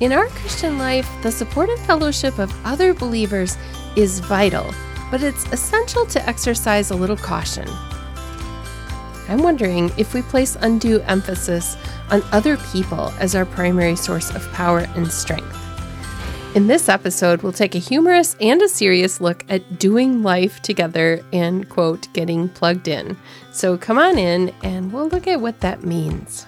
In 0.00 0.12
our 0.12 0.28
Christian 0.28 0.78
life, 0.78 1.10
the 1.24 1.32
supportive 1.32 1.84
fellowship 1.84 2.38
of 2.38 2.54
other 2.64 2.94
believers 2.94 3.56
is 3.96 4.20
vital, 4.20 4.72
but 5.10 5.24
it's 5.24 5.44
essential 5.50 6.06
to 6.06 6.24
exercise 6.28 6.92
a 6.92 6.96
little 6.96 7.16
caution. 7.16 7.68
I'm 9.28 9.42
wondering 9.42 9.90
if 9.98 10.14
we 10.14 10.22
place 10.22 10.56
undue 10.60 11.00
emphasis 11.00 11.76
on 12.10 12.22
other 12.30 12.56
people 12.72 13.12
as 13.18 13.34
our 13.34 13.44
primary 13.44 13.96
source 13.96 14.30
of 14.30 14.48
power 14.52 14.86
and 14.94 15.10
strength. 15.10 15.56
In 16.54 16.68
this 16.68 16.88
episode, 16.88 17.42
we'll 17.42 17.52
take 17.52 17.74
a 17.74 17.78
humorous 17.78 18.36
and 18.40 18.62
a 18.62 18.68
serious 18.68 19.20
look 19.20 19.44
at 19.48 19.80
doing 19.80 20.22
life 20.22 20.62
together 20.62 21.24
and, 21.32 21.68
quote, 21.68 22.06
getting 22.12 22.48
plugged 22.48 22.86
in. 22.86 23.16
So 23.50 23.76
come 23.76 23.98
on 23.98 24.16
in 24.16 24.54
and 24.62 24.92
we'll 24.92 25.08
look 25.08 25.26
at 25.26 25.40
what 25.40 25.58
that 25.60 25.82
means. 25.82 26.46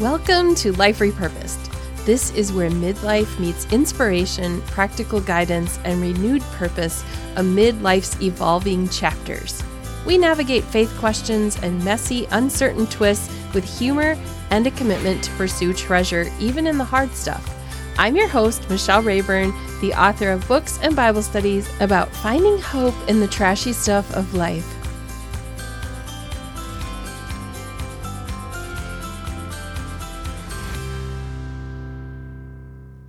Welcome 0.00 0.56
to 0.56 0.72
Life 0.72 0.98
Repurposed. 0.98 1.72
This 2.04 2.32
is 2.34 2.52
where 2.52 2.68
midlife 2.68 3.38
meets 3.38 3.72
inspiration, 3.72 4.60
practical 4.62 5.20
guidance, 5.20 5.78
and 5.84 6.00
renewed 6.00 6.42
purpose 6.42 7.04
amid 7.36 7.80
life's 7.80 8.20
evolving 8.20 8.88
chapters. 8.88 9.62
We 10.04 10.18
navigate 10.18 10.64
faith 10.64 10.92
questions 10.98 11.56
and 11.62 11.82
messy, 11.84 12.26
uncertain 12.32 12.88
twists 12.88 13.32
with 13.54 13.64
humor 13.78 14.18
and 14.50 14.66
a 14.66 14.72
commitment 14.72 15.22
to 15.22 15.30
pursue 15.32 15.72
treasure, 15.72 16.28
even 16.40 16.66
in 16.66 16.76
the 16.76 16.82
hard 16.82 17.12
stuff. 17.14 17.48
I'm 17.96 18.16
your 18.16 18.28
host, 18.28 18.68
Michelle 18.68 19.00
Rayburn, 19.00 19.54
the 19.80 19.94
author 19.94 20.32
of 20.32 20.48
books 20.48 20.76
and 20.82 20.96
Bible 20.96 21.22
studies 21.22 21.70
about 21.78 22.10
finding 22.16 22.58
hope 22.58 22.96
in 23.08 23.20
the 23.20 23.28
trashy 23.28 23.72
stuff 23.72 24.12
of 24.16 24.34
life. 24.34 24.73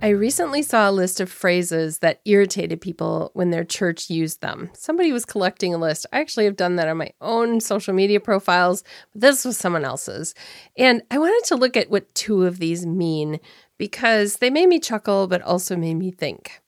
I 0.06 0.10
recently 0.10 0.62
saw 0.62 0.88
a 0.88 0.92
list 0.92 1.18
of 1.18 1.28
phrases 1.28 1.98
that 1.98 2.20
irritated 2.24 2.80
people 2.80 3.32
when 3.34 3.50
their 3.50 3.64
church 3.64 4.08
used 4.08 4.40
them. 4.40 4.70
Somebody 4.72 5.10
was 5.10 5.24
collecting 5.24 5.74
a 5.74 5.78
list. 5.78 6.06
I 6.12 6.20
actually 6.20 6.44
have 6.44 6.54
done 6.54 6.76
that 6.76 6.86
on 6.86 6.98
my 6.98 7.10
own 7.20 7.58
social 7.58 7.92
media 7.92 8.20
profiles, 8.20 8.84
but 9.12 9.22
this 9.22 9.44
was 9.44 9.58
someone 9.58 9.84
else's. 9.84 10.32
And 10.78 11.02
I 11.10 11.18
wanted 11.18 11.44
to 11.48 11.56
look 11.56 11.76
at 11.76 11.90
what 11.90 12.14
two 12.14 12.44
of 12.44 12.60
these 12.60 12.86
mean 12.86 13.40
because 13.78 14.36
they 14.36 14.48
made 14.48 14.68
me 14.68 14.78
chuckle, 14.78 15.26
but 15.26 15.42
also 15.42 15.74
made 15.74 15.94
me 15.94 16.12
think. 16.12 16.60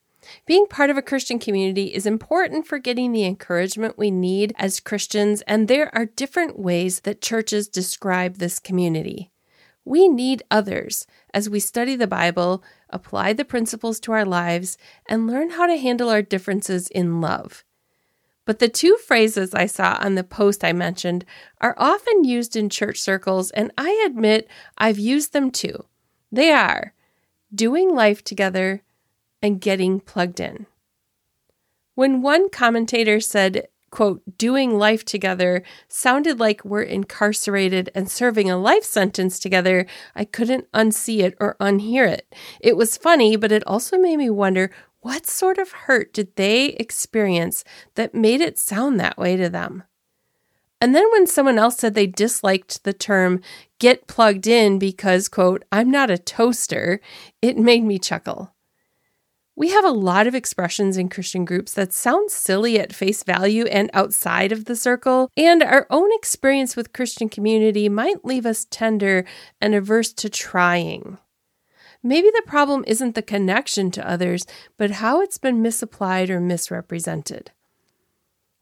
Being 0.44 0.66
part 0.66 0.90
of 0.90 0.96
a 0.96 1.00
Christian 1.00 1.38
community 1.38 1.94
is 1.94 2.06
important 2.06 2.66
for 2.66 2.80
getting 2.80 3.12
the 3.12 3.24
encouragement 3.24 3.96
we 3.96 4.10
need 4.10 4.52
as 4.56 4.80
Christians, 4.80 5.42
and 5.42 5.68
there 5.68 5.94
are 5.94 6.06
different 6.06 6.58
ways 6.58 7.02
that 7.02 7.20
churches 7.20 7.68
describe 7.68 8.38
this 8.38 8.58
community. 8.58 9.30
We 9.84 10.08
need 10.08 10.42
others 10.50 11.06
as 11.34 11.48
we 11.48 11.60
study 11.60 11.96
the 11.96 12.06
Bible, 12.06 12.62
apply 12.90 13.32
the 13.32 13.44
principles 13.44 14.00
to 14.00 14.12
our 14.12 14.24
lives, 14.24 14.78
and 15.08 15.26
learn 15.26 15.50
how 15.50 15.66
to 15.66 15.76
handle 15.76 16.08
our 16.08 16.22
differences 16.22 16.88
in 16.88 17.20
love. 17.20 17.64
But 18.44 18.60
the 18.60 18.68
two 18.68 18.96
phrases 18.96 19.52
I 19.52 19.66
saw 19.66 19.98
on 20.00 20.14
the 20.14 20.24
post 20.24 20.64
I 20.64 20.72
mentioned 20.72 21.26
are 21.60 21.74
often 21.76 22.24
used 22.24 22.56
in 22.56 22.70
church 22.70 22.98
circles, 22.98 23.50
and 23.50 23.70
I 23.76 24.02
admit 24.06 24.48
I've 24.78 24.98
used 24.98 25.34
them 25.34 25.50
too. 25.50 25.84
They 26.32 26.50
are 26.50 26.94
doing 27.54 27.94
life 27.94 28.24
together 28.24 28.82
and 29.42 29.60
getting 29.60 30.00
plugged 30.00 30.40
in. 30.40 30.66
When 31.94 32.22
one 32.22 32.48
commentator 32.48 33.20
said 33.20 33.68
quote, 33.90 34.22
doing 34.38 34.78
life 34.78 35.04
together 35.04 35.62
sounded 35.88 36.38
like 36.38 36.64
we're 36.64 36.82
incarcerated 36.82 37.90
and 37.94 38.10
serving 38.10 38.50
a 38.50 38.58
life 38.58 38.84
sentence 38.84 39.38
together, 39.38 39.86
I 40.14 40.24
couldn't 40.24 40.70
unsee 40.72 41.20
it 41.20 41.36
or 41.40 41.56
unhear 41.60 42.08
it. 42.08 42.34
It 42.60 42.76
was 42.76 42.96
funny, 42.96 43.36
but 43.36 43.52
it 43.52 43.66
also 43.66 43.98
made 43.98 44.16
me 44.16 44.30
wonder 44.30 44.70
what 45.00 45.26
sort 45.26 45.58
of 45.58 45.72
hurt 45.72 46.12
did 46.12 46.34
they 46.36 46.66
experience 46.70 47.64
that 47.94 48.14
made 48.14 48.40
it 48.40 48.58
sound 48.58 48.98
that 48.98 49.16
way 49.16 49.36
to 49.36 49.48
them? 49.48 49.84
And 50.80 50.94
then 50.94 51.10
when 51.12 51.26
someone 51.26 51.58
else 51.58 51.78
said 51.78 51.94
they 51.94 52.06
disliked 52.06 52.84
the 52.84 52.92
term 52.92 53.40
get 53.78 54.06
plugged 54.06 54.46
in 54.46 54.78
because, 54.78 55.28
quote, 55.28 55.64
I'm 55.72 55.90
not 55.90 56.10
a 56.10 56.18
toaster, 56.18 57.00
it 57.42 57.58
made 57.58 57.82
me 57.82 57.98
chuckle. 57.98 58.54
We 59.58 59.70
have 59.70 59.84
a 59.84 59.90
lot 59.90 60.28
of 60.28 60.36
expressions 60.36 60.96
in 60.96 61.08
Christian 61.08 61.44
groups 61.44 61.74
that 61.74 61.92
sound 61.92 62.30
silly 62.30 62.78
at 62.78 62.92
face 62.92 63.24
value 63.24 63.64
and 63.64 63.90
outside 63.92 64.52
of 64.52 64.66
the 64.66 64.76
circle, 64.76 65.32
and 65.36 65.64
our 65.64 65.84
own 65.90 66.10
experience 66.12 66.76
with 66.76 66.92
Christian 66.92 67.28
community 67.28 67.88
might 67.88 68.24
leave 68.24 68.46
us 68.46 68.68
tender 68.70 69.24
and 69.60 69.74
averse 69.74 70.12
to 70.12 70.30
trying. 70.30 71.18
Maybe 72.04 72.30
the 72.30 72.44
problem 72.46 72.84
isn't 72.86 73.16
the 73.16 73.20
connection 73.20 73.90
to 73.90 74.08
others, 74.08 74.46
but 74.76 74.92
how 74.92 75.20
it's 75.22 75.38
been 75.38 75.60
misapplied 75.60 76.30
or 76.30 76.38
misrepresented. 76.38 77.50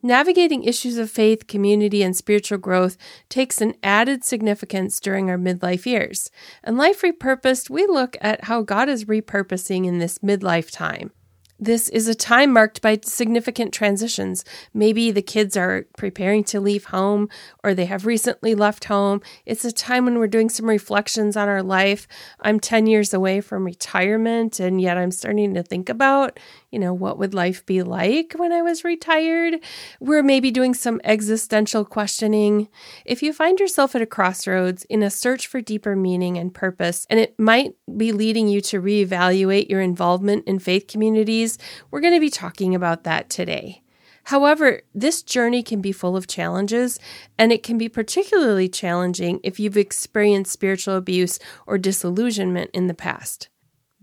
Navigating 0.07 0.63
issues 0.63 0.99
of 0.99 1.11
faith, 1.11 1.49
community, 1.49 2.01
and 2.01 2.17
spiritual 2.17 2.59
growth 2.59 2.97
takes 3.29 3.61
an 3.61 3.75
added 3.83 4.23
significance 4.25 5.01
during 5.01 5.29
our 5.29 5.37
midlife 5.37 5.85
years. 5.85 6.31
And 6.63 6.79
Life 6.79 7.03
Repurposed, 7.03 7.71
we 7.71 7.87
look 7.87 8.17
at 8.21 8.45
how 8.45 8.63
God 8.63 8.89
is 8.89 9.07
repurposing 9.07 9.85
in 9.85 9.99
this 9.99 10.21
midlife 10.21 10.71
time. 10.71 11.11
This 11.59 11.89
is 11.89 12.07
a 12.07 12.15
time 12.15 12.53
marked 12.53 12.83
by 12.83 13.01
significant 13.03 13.73
transitions. 13.73 14.45
Maybe 14.75 15.11
the 15.11 15.23
kids 15.23 15.57
are 15.57 15.87
preparing 15.97 16.45
to 16.45 16.61
leave 16.61 16.85
home 16.87 17.31
or 17.65 17.73
they 17.73 17.87
have 17.87 18.05
recently 18.05 18.55
left 18.55 18.85
home. 18.85 19.23
It's 19.47 19.65
a 19.65 19.73
time 19.73 20.05
when 20.05 20.19
we're 20.19 20.27
doing 20.27 20.51
some 20.51 20.67
reflections 20.67 21.35
on 21.35 21.49
our 21.49 21.63
life. 21.63 22.07
I'm 22.41 22.61
10 22.61 22.87
years 22.87 23.15
away 23.15 23.41
from 23.41 23.65
retirement, 23.65 24.61
and 24.61 24.83
yet 24.83 24.99
I'm 24.99 25.11
starting 25.11 25.55
to 25.55 25.63
think 25.63 25.89
about, 25.89 26.39
you 26.71 26.79
know, 26.79 26.93
what 26.93 27.19
would 27.19 27.35
life 27.35 27.65
be 27.65 27.83
like 27.83 28.35
when 28.37 28.53
I 28.53 28.63
was 28.63 28.85
retired? 28.85 29.57
We're 30.01 30.23
maybe 30.23 30.51
doing 30.51 30.75
some 30.75 31.01
existential 31.05 31.85
questioning. 31.85 32.69
If 33.05 33.23
you 33.23 33.33
find 33.33 33.59
yourself 33.61 33.95
at 33.95 34.03
a 34.03 34.07
crossroads 34.07 34.85
in 34.85 35.03
a 35.03 35.11
search 35.11 35.47
for 35.47 35.61
deeper 35.61 35.95
meaning 35.95 36.37
and 36.37 36.53
purpose, 36.53 37.07
and 37.09 37.21
it 37.21 37.39
might 37.39 37.75
be 37.97 38.13
leading 38.13 38.49
you 38.49 38.61
to 38.63 38.83
reevaluate 38.83 39.69
your 39.71 39.81
involvement 39.81 40.47
in 40.47 40.59
faith 40.59 40.87
communities, 40.89 41.59
we're 41.91 42.01
going 42.01 42.15
to 42.15 42.21
be 42.21 42.31
talking 42.31 42.75
about 42.75 43.05
that 43.05 43.31
today. 43.31 43.83
However, 44.25 44.83
this 44.93 45.23
journey 45.23 45.63
can 45.63 45.81
be 45.81 45.93
full 45.93 46.17
of 46.17 46.27
challenges, 46.27 46.99
and 47.39 47.53
it 47.53 47.63
can 47.63 47.79
be 47.79 47.89
particularly 47.89 48.69
challenging 48.69 49.39
if 49.45 49.61
you've 49.61 49.77
experienced 49.77 50.51
spiritual 50.51 50.97
abuse 50.97 51.39
or 51.65 51.79
disillusionment 51.79 52.71
in 52.75 52.89
the 52.89 52.95
past. 52.95 53.49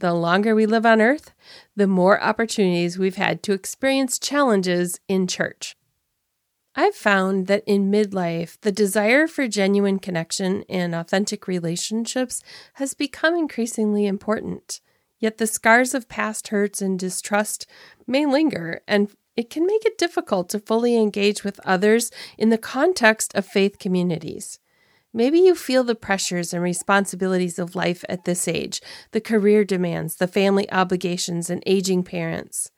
The 0.04 0.14
longer 0.14 0.54
we 0.54 0.66
live 0.66 0.86
on 0.86 1.00
earth, 1.00 1.32
the 1.78 1.88
more 1.88 2.22
opportunities 2.22 3.00
we've 3.00 3.16
had 3.16 3.42
to 3.44 3.54
experience 3.54 4.20
challenges 4.20 5.00
in 5.08 5.28
church. 5.28 5.78
I've 6.76 6.94
found 6.94 7.48
that 7.48 7.64
in 7.66 7.90
midlife, 7.90 8.60
the 8.60 8.72
desire 8.74 9.28
for 9.28 9.48
genuine 9.48 10.00
connection 10.00 10.66
and 10.68 10.94
authentic 10.94 11.48
relationships 11.48 12.44
has 12.74 12.94
become 12.94 13.34
increasingly 13.34 14.06
important. 14.06 14.82
Yet 15.20 15.38
the 15.38 15.48
scars 15.48 15.94
of 15.94 16.10
past 16.10 16.50
hurts 16.50 16.82
and 16.82 17.00
distrust 17.00 17.66
may 18.06 18.26
linger, 18.26 18.82
and 18.86 19.10
it 19.38 19.50
can 19.50 19.66
make 19.66 19.86
it 19.86 19.98
difficult 19.98 20.50
to 20.50 20.60
fully 20.60 20.98
engage 20.98 21.46
with 21.46 21.62
others 21.64 22.12
in 22.38 22.50
the 22.50 22.58
context 22.58 23.34
of 23.36 23.46
faith 23.46 23.80
communities. 23.80 24.60
Maybe 25.14 25.40
you 25.40 25.54
feel 25.54 25.84
the 25.84 25.94
pressures 25.94 26.54
and 26.54 26.64
responsibilities 26.64 27.60
of 27.60 27.76
life 27.76 28.04
at 28.10 28.26
this 28.26 28.48
age, 28.48 28.82
the 29.12 29.22
career 29.22 29.64
demands, 29.64 30.16
the 30.16 30.28
family 30.28 30.70
obligations, 30.72 31.52
and 31.52 31.62
aging 31.68 32.04
parents. 32.04 32.72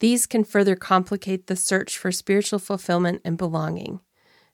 These 0.00 0.26
can 0.26 0.44
further 0.44 0.76
complicate 0.76 1.46
the 1.46 1.56
search 1.56 1.96
for 1.96 2.12
spiritual 2.12 2.58
fulfillment 2.58 3.22
and 3.24 3.38
belonging. 3.38 4.00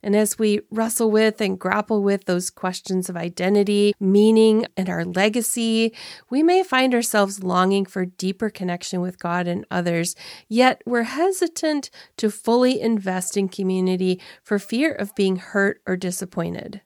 And 0.03 0.15
as 0.15 0.39
we 0.39 0.61
wrestle 0.71 1.11
with 1.11 1.41
and 1.41 1.59
grapple 1.59 2.01
with 2.01 2.27
those 2.27 2.49
questions 2.49 3.09
of 3.09 3.17
identity, 3.17 3.93
meaning, 3.99 4.67
and 4.77 4.89
our 4.89 5.05
legacy, 5.05 5.93
we 6.31 6.45
may 6.45 6.63
find 6.63 6.95
ourselves 6.95 7.43
longing 7.43 7.87
for 7.87 8.05
deeper 8.05 8.51
connection 8.51 9.01
with 9.01 9.19
God 9.19 9.49
and 9.49 9.67
others, 9.69 10.15
yet 10.49 10.81
we're 10.87 11.03
hesitant 11.03 11.91
to 12.19 12.31
fully 12.31 12.81
invest 12.81 13.37
in 13.37 13.49
community 13.49 14.21
for 14.45 14.61
fear 14.61 14.93
of 14.93 15.15
being 15.17 15.37
hurt 15.37 15.81
or 15.87 15.97
disappointed. 15.97 16.83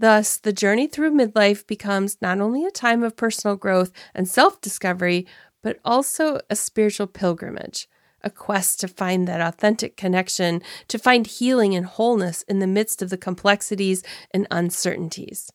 Thus, 0.00 0.38
the 0.38 0.54
journey 0.54 0.86
through 0.86 1.10
midlife 1.10 1.66
becomes 1.66 2.16
not 2.22 2.40
only 2.40 2.64
a 2.64 2.70
time 2.70 3.02
of 3.02 3.16
personal 3.16 3.54
growth 3.54 3.92
and 4.14 4.26
self 4.26 4.58
discovery, 4.62 5.26
but 5.62 5.78
also 5.84 6.40
a 6.48 6.56
spiritual 6.56 7.06
pilgrimage, 7.06 7.86
a 8.22 8.30
quest 8.30 8.80
to 8.80 8.88
find 8.88 9.28
that 9.28 9.42
authentic 9.42 9.98
connection, 9.98 10.62
to 10.88 10.98
find 10.98 11.26
healing 11.26 11.74
and 11.74 11.84
wholeness 11.84 12.40
in 12.48 12.60
the 12.60 12.66
midst 12.66 13.02
of 13.02 13.10
the 13.10 13.18
complexities 13.18 14.02
and 14.32 14.46
uncertainties. 14.50 15.52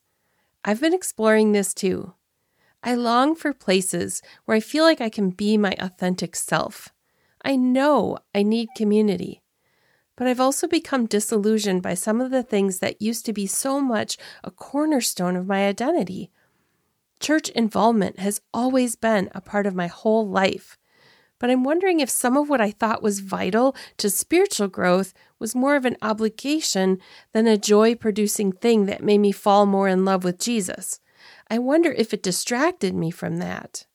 I've 0.64 0.80
been 0.80 0.94
exploring 0.94 1.50
this 1.50 1.74
too. 1.74 2.14
I 2.84 2.94
long 2.94 3.34
for 3.34 3.52
places 3.52 4.22
where 4.44 4.56
I 4.56 4.60
feel 4.60 4.84
like 4.84 5.00
I 5.00 5.08
can 5.08 5.30
be 5.30 5.56
my 5.56 5.74
authentic 5.80 6.36
self. 6.36 6.90
I 7.44 7.56
know 7.56 8.18
I 8.32 8.44
need 8.44 8.68
community. 8.76 9.42
But 10.16 10.26
I've 10.26 10.40
also 10.40 10.66
become 10.66 11.06
disillusioned 11.06 11.82
by 11.82 11.94
some 11.94 12.20
of 12.20 12.30
the 12.30 12.42
things 12.42 12.78
that 12.78 13.00
used 13.00 13.26
to 13.26 13.32
be 13.32 13.46
so 13.46 13.80
much 13.80 14.16
a 14.42 14.50
cornerstone 14.50 15.36
of 15.36 15.46
my 15.46 15.66
identity. 15.66 16.30
Church 17.20 17.48
involvement 17.50 18.18
has 18.18 18.40
always 18.52 18.96
been 18.96 19.30
a 19.34 19.40
part 19.40 19.66
of 19.66 19.74
my 19.74 19.86
whole 19.86 20.26
life, 20.26 20.76
but 21.38 21.50
I'm 21.50 21.64
wondering 21.64 22.00
if 22.00 22.08
some 22.08 22.36
of 22.36 22.48
what 22.48 22.60
I 22.60 22.70
thought 22.70 23.02
was 23.02 23.20
vital 23.20 23.76
to 23.98 24.08
spiritual 24.08 24.68
growth 24.68 25.12
was 25.38 25.54
more 25.54 25.76
of 25.76 25.84
an 25.84 25.96
obligation 26.00 26.98
than 27.32 27.46
a 27.46 27.58
joy 27.58 27.94
producing 27.94 28.52
thing 28.52 28.86
that 28.86 29.02
made 29.02 29.18
me 29.18 29.32
fall 29.32 29.66
more 29.66 29.88
in 29.88 30.04
love 30.04 30.24
with 30.24 30.38
Jesus. 30.38 31.00
I 31.50 31.58
wonder 31.58 31.92
if 31.92 32.14
it 32.14 32.22
distracted 32.22 32.94
me 32.94 33.10
from 33.10 33.36
that. 33.38 33.86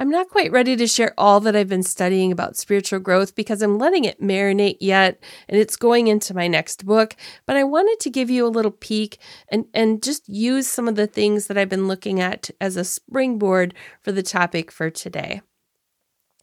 I'm 0.00 0.10
not 0.10 0.28
quite 0.28 0.52
ready 0.52 0.76
to 0.76 0.86
share 0.86 1.12
all 1.18 1.40
that 1.40 1.56
I've 1.56 1.68
been 1.68 1.82
studying 1.82 2.30
about 2.30 2.56
spiritual 2.56 3.00
growth 3.00 3.34
because 3.34 3.62
I'm 3.62 3.78
letting 3.78 4.04
it 4.04 4.22
marinate 4.22 4.76
yet 4.78 5.20
and 5.48 5.58
it's 5.58 5.74
going 5.74 6.06
into 6.06 6.34
my 6.34 6.46
next 6.46 6.86
book. 6.86 7.16
But 7.46 7.56
I 7.56 7.64
wanted 7.64 7.98
to 8.00 8.10
give 8.10 8.30
you 8.30 8.46
a 8.46 8.48
little 8.48 8.70
peek 8.70 9.18
and, 9.48 9.64
and 9.74 10.00
just 10.00 10.28
use 10.28 10.68
some 10.68 10.86
of 10.86 10.94
the 10.94 11.08
things 11.08 11.48
that 11.48 11.58
I've 11.58 11.68
been 11.68 11.88
looking 11.88 12.20
at 12.20 12.48
as 12.60 12.76
a 12.76 12.84
springboard 12.84 13.74
for 14.00 14.12
the 14.12 14.22
topic 14.22 14.70
for 14.70 14.88
today. 14.88 15.40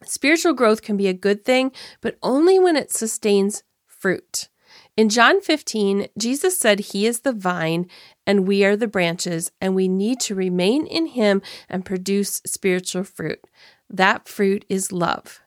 Spiritual 0.03 0.53
growth 0.53 0.81
can 0.81 0.97
be 0.97 1.07
a 1.07 1.13
good 1.13 1.45
thing, 1.45 1.71
but 2.01 2.17
only 2.21 2.59
when 2.59 2.75
it 2.75 2.91
sustains 2.91 3.63
fruit. 3.87 4.49
In 4.97 5.09
John 5.09 5.41
15, 5.41 6.07
Jesus 6.17 6.57
said 6.57 6.79
he 6.79 7.05
is 7.05 7.21
the 7.21 7.33
vine 7.33 7.89
and 8.25 8.47
we 8.47 8.63
are 8.63 8.77
the 8.77 8.87
branches, 8.87 9.51
and 9.59 9.75
we 9.75 9.89
need 9.89 10.21
to 10.21 10.35
remain 10.35 10.87
in 10.87 11.07
him 11.07 11.41
and 11.67 11.85
produce 11.85 12.41
spiritual 12.45 13.03
fruit. 13.03 13.39
That 13.89 14.27
fruit 14.27 14.63
is 14.69 14.93
love. 14.93 15.41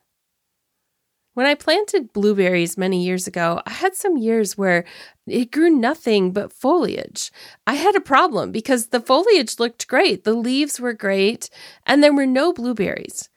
When 1.32 1.46
I 1.46 1.54
planted 1.54 2.12
blueberries 2.12 2.76
many 2.76 3.04
years 3.04 3.26
ago, 3.26 3.62
I 3.64 3.70
had 3.70 3.94
some 3.94 4.16
years 4.16 4.58
where 4.58 4.84
it 5.26 5.50
grew 5.50 5.70
nothing 5.70 6.32
but 6.32 6.52
foliage. 6.52 7.30
I 7.66 7.74
had 7.74 7.96
a 7.96 8.00
problem 8.00 8.52
because 8.52 8.88
the 8.88 9.00
foliage 9.00 9.58
looked 9.58 9.88
great, 9.88 10.24
the 10.24 10.34
leaves 10.34 10.78
were 10.78 10.92
great, 10.92 11.48
and 11.86 12.02
there 12.02 12.12
were 12.12 12.26
no 12.26 12.52
blueberries. 12.52 13.30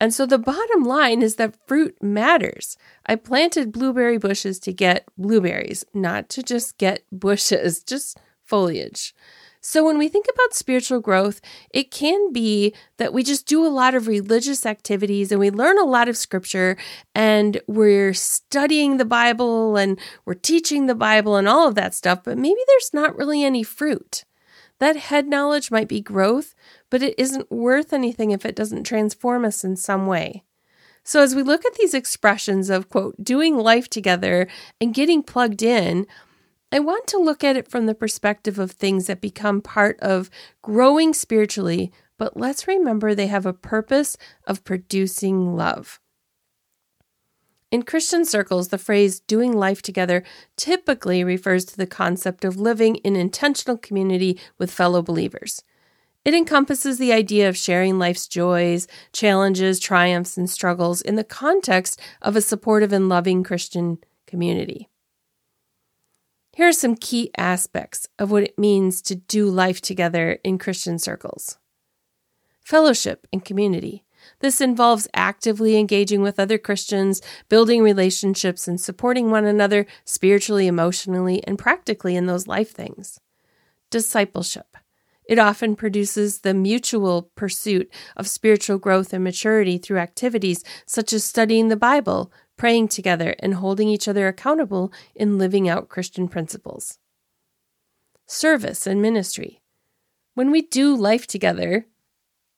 And 0.00 0.12
so 0.12 0.26
the 0.26 0.38
bottom 0.38 0.84
line 0.84 1.22
is 1.22 1.36
that 1.36 1.56
fruit 1.66 1.96
matters. 2.02 2.76
I 3.06 3.14
planted 3.14 3.72
blueberry 3.72 4.18
bushes 4.18 4.58
to 4.60 4.72
get 4.72 5.06
blueberries, 5.16 5.84
not 5.94 6.28
to 6.30 6.42
just 6.42 6.78
get 6.78 7.02
bushes, 7.12 7.82
just 7.82 8.18
foliage. 8.42 9.14
So, 9.66 9.82
when 9.82 9.96
we 9.96 10.08
think 10.08 10.26
about 10.30 10.52
spiritual 10.52 11.00
growth, 11.00 11.40
it 11.70 11.90
can 11.90 12.34
be 12.34 12.74
that 12.98 13.14
we 13.14 13.22
just 13.22 13.46
do 13.46 13.64
a 13.64 13.68
lot 13.68 13.94
of 13.94 14.06
religious 14.06 14.66
activities 14.66 15.32
and 15.32 15.40
we 15.40 15.50
learn 15.50 15.78
a 15.78 15.86
lot 15.86 16.06
of 16.06 16.18
scripture 16.18 16.76
and 17.14 17.62
we're 17.66 18.12
studying 18.12 18.98
the 18.98 19.06
Bible 19.06 19.78
and 19.78 19.98
we're 20.26 20.34
teaching 20.34 20.84
the 20.84 20.94
Bible 20.94 21.36
and 21.36 21.48
all 21.48 21.66
of 21.66 21.76
that 21.76 21.94
stuff, 21.94 22.24
but 22.24 22.36
maybe 22.36 22.60
there's 22.66 22.90
not 22.92 23.16
really 23.16 23.42
any 23.42 23.62
fruit. 23.62 24.26
That 24.80 24.96
head 24.96 25.28
knowledge 25.28 25.70
might 25.70 25.88
be 25.88 26.02
growth, 26.02 26.54
but 26.94 27.02
it 27.02 27.18
isn't 27.18 27.50
worth 27.50 27.92
anything 27.92 28.30
if 28.30 28.46
it 28.46 28.54
doesn't 28.54 28.84
transform 28.84 29.44
us 29.44 29.64
in 29.64 29.74
some 29.74 30.06
way. 30.06 30.44
So, 31.02 31.20
as 31.20 31.34
we 31.34 31.42
look 31.42 31.64
at 31.64 31.74
these 31.74 31.92
expressions 31.92 32.70
of, 32.70 32.88
quote, 32.88 33.16
doing 33.20 33.56
life 33.56 33.90
together 33.90 34.46
and 34.80 34.94
getting 34.94 35.20
plugged 35.24 35.60
in, 35.60 36.06
I 36.70 36.78
want 36.78 37.08
to 37.08 37.18
look 37.18 37.42
at 37.42 37.56
it 37.56 37.66
from 37.66 37.86
the 37.86 37.96
perspective 37.96 38.60
of 38.60 38.70
things 38.70 39.08
that 39.08 39.20
become 39.20 39.60
part 39.60 39.98
of 39.98 40.30
growing 40.62 41.14
spiritually, 41.14 41.90
but 42.16 42.36
let's 42.36 42.68
remember 42.68 43.12
they 43.12 43.26
have 43.26 43.44
a 43.44 43.52
purpose 43.52 44.16
of 44.46 44.62
producing 44.62 45.56
love. 45.56 45.98
In 47.72 47.82
Christian 47.82 48.24
circles, 48.24 48.68
the 48.68 48.78
phrase 48.78 49.18
doing 49.18 49.52
life 49.52 49.82
together 49.82 50.22
typically 50.56 51.24
refers 51.24 51.64
to 51.64 51.76
the 51.76 51.88
concept 51.88 52.44
of 52.44 52.60
living 52.60 52.94
in 52.98 53.16
intentional 53.16 53.78
community 53.78 54.38
with 54.58 54.70
fellow 54.70 55.02
believers. 55.02 55.64
It 56.24 56.32
encompasses 56.32 56.98
the 56.98 57.12
idea 57.12 57.48
of 57.48 57.56
sharing 57.56 57.98
life's 57.98 58.26
joys, 58.26 58.88
challenges, 59.12 59.78
triumphs, 59.78 60.38
and 60.38 60.48
struggles 60.48 61.02
in 61.02 61.16
the 61.16 61.24
context 61.24 62.00
of 62.22 62.34
a 62.34 62.40
supportive 62.40 62.92
and 62.92 63.08
loving 63.08 63.44
Christian 63.44 63.98
community. 64.26 64.88
Here 66.52 66.68
are 66.68 66.72
some 66.72 66.94
key 66.94 67.30
aspects 67.36 68.08
of 68.18 68.30
what 68.30 68.44
it 68.44 68.58
means 68.58 69.02
to 69.02 69.16
do 69.16 69.50
life 69.50 69.80
together 69.80 70.38
in 70.44 70.58
Christian 70.58 70.98
circles 70.98 71.58
fellowship 72.64 73.26
and 73.30 73.44
community. 73.44 74.04
This 74.40 74.62
involves 74.62 75.06
actively 75.12 75.76
engaging 75.76 76.22
with 76.22 76.40
other 76.40 76.56
Christians, 76.56 77.20
building 77.50 77.82
relationships, 77.82 78.66
and 78.66 78.80
supporting 78.80 79.30
one 79.30 79.44
another 79.44 79.84
spiritually, 80.06 80.66
emotionally, 80.66 81.44
and 81.44 81.58
practically 81.58 82.16
in 82.16 82.24
those 82.24 82.46
life 82.46 82.70
things. 82.70 83.20
Discipleship. 83.90 84.78
It 85.26 85.38
often 85.38 85.74
produces 85.74 86.40
the 86.40 86.54
mutual 86.54 87.30
pursuit 87.34 87.90
of 88.16 88.28
spiritual 88.28 88.78
growth 88.78 89.12
and 89.12 89.24
maturity 89.24 89.78
through 89.78 89.98
activities 89.98 90.62
such 90.86 91.12
as 91.12 91.24
studying 91.24 91.68
the 91.68 91.76
Bible, 91.76 92.30
praying 92.56 92.88
together, 92.88 93.34
and 93.38 93.54
holding 93.54 93.88
each 93.88 94.06
other 94.06 94.28
accountable 94.28 94.92
in 95.14 95.38
living 95.38 95.68
out 95.68 95.88
Christian 95.88 96.28
principles. 96.28 96.98
Service 98.26 98.86
and 98.86 99.00
ministry. 99.00 99.62
When 100.34 100.50
we 100.50 100.62
do 100.62 100.94
life 100.94 101.26
together, 101.26 101.86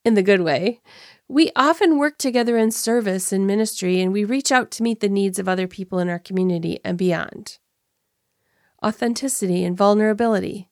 in 0.04 0.14
the 0.14 0.22
good 0.22 0.40
way, 0.40 0.80
we 1.28 1.50
often 1.56 1.98
work 1.98 2.18
together 2.18 2.56
in 2.56 2.70
service 2.70 3.32
and 3.32 3.46
ministry 3.46 4.00
and 4.00 4.12
we 4.12 4.24
reach 4.24 4.52
out 4.52 4.70
to 4.72 4.82
meet 4.82 5.00
the 5.00 5.08
needs 5.08 5.38
of 5.38 5.48
other 5.48 5.66
people 5.66 5.98
in 5.98 6.08
our 6.08 6.20
community 6.20 6.78
and 6.84 6.96
beyond. 6.96 7.58
Authenticity 8.84 9.64
and 9.64 9.76
vulnerability. 9.76 10.68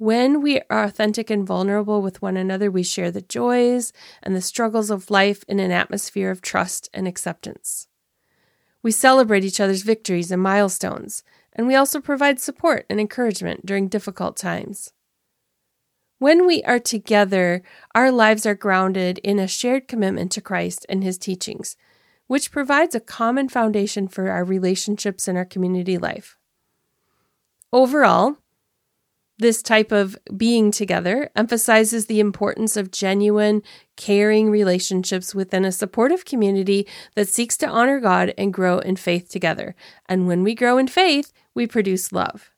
When 0.00 0.40
we 0.40 0.62
are 0.70 0.84
authentic 0.84 1.28
and 1.28 1.46
vulnerable 1.46 2.00
with 2.00 2.22
one 2.22 2.38
another, 2.38 2.70
we 2.70 2.82
share 2.82 3.10
the 3.10 3.20
joys 3.20 3.92
and 4.22 4.34
the 4.34 4.40
struggles 4.40 4.88
of 4.88 5.10
life 5.10 5.44
in 5.46 5.60
an 5.60 5.72
atmosphere 5.72 6.30
of 6.30 6.40
trust 6.40 6.88
and 6.94 7.06
acceptance. 7.06 7.86
We 8.82 8.92
celebrate 8.92 9.44
each 9.44 9.60
other's 9.60 9.82
victories 9.82 10.32
and 10.32 10.40
milestones, 10.40 11.22
and 11.52 11.66
we 11.66 11.74
also 11.74 12.00
provide 12.00 12.40
support 12.40 12.86
and 12.88 12.98
encouragement 12.98 13.66
during 13.66 13.88
difficult 13.88 14.38
times. 14.38 14.94
When 16.18 16.46
we 16.46 16.62
are 16.62 16.78
together, 16.78 17.62
our 17.94 18.10
lives 18.10 18.46
are 18.46 18.54
grounded 18.54 19.18
in 19.18 19.38
a 19.38 19.46
shared 19.46 19.86
commitment 19.86 20.32
to 20.32 20.40
Christ 20.40 20.86
and 20.88 21.04
his 21.04 21.18
teachings, 21.18 21.76
which 22.26 22.50
provides 22.50 22.94
a 22.94 23.00
common 23.00 23.50
foundation 23.50 24.08
for 24.08 24.30
our 24.30 24.44
relationships 24.44 25.28
and 25.28 25.36
our 25.36 25.44
community 25.44 25.98
life. 25.98 26.38
Overall, 27.70 28.38
this 29.40 29.62
type 29.62 29.90
of 29.90 30.16
being 30.36 30.70
together 30.70 31.30
emphasizes 31.34 32.06
the 32.06 32.20
importance 32.20 32.76
of 32.76 32.92
genuine, 32.92 33.62
caring 33.96 34.50
relationships 34.50 35.34
within 35.34 35.64
a 35.64 35.72
supportive 35.72 36.24
community 36.24 36.86
that 37.16 37.28
seeks 37.28 37.56
to 37.58 37.68
honor 37.68 38.00
God 38.00 38.32
and 38.38 38.52
grow 38.52 38.78
in 38.78 38.96
faith 38.96 39.28
together. 39.28 39.74
And 40.06 40.26
when 40.26 40.42
we 40.42 40.54
grow 40.54 40.78
in 40.78 40.86
faith, 40.86 41.32
we 41.54 41.66
produce 41.66 42.12
love. 42.12 42.50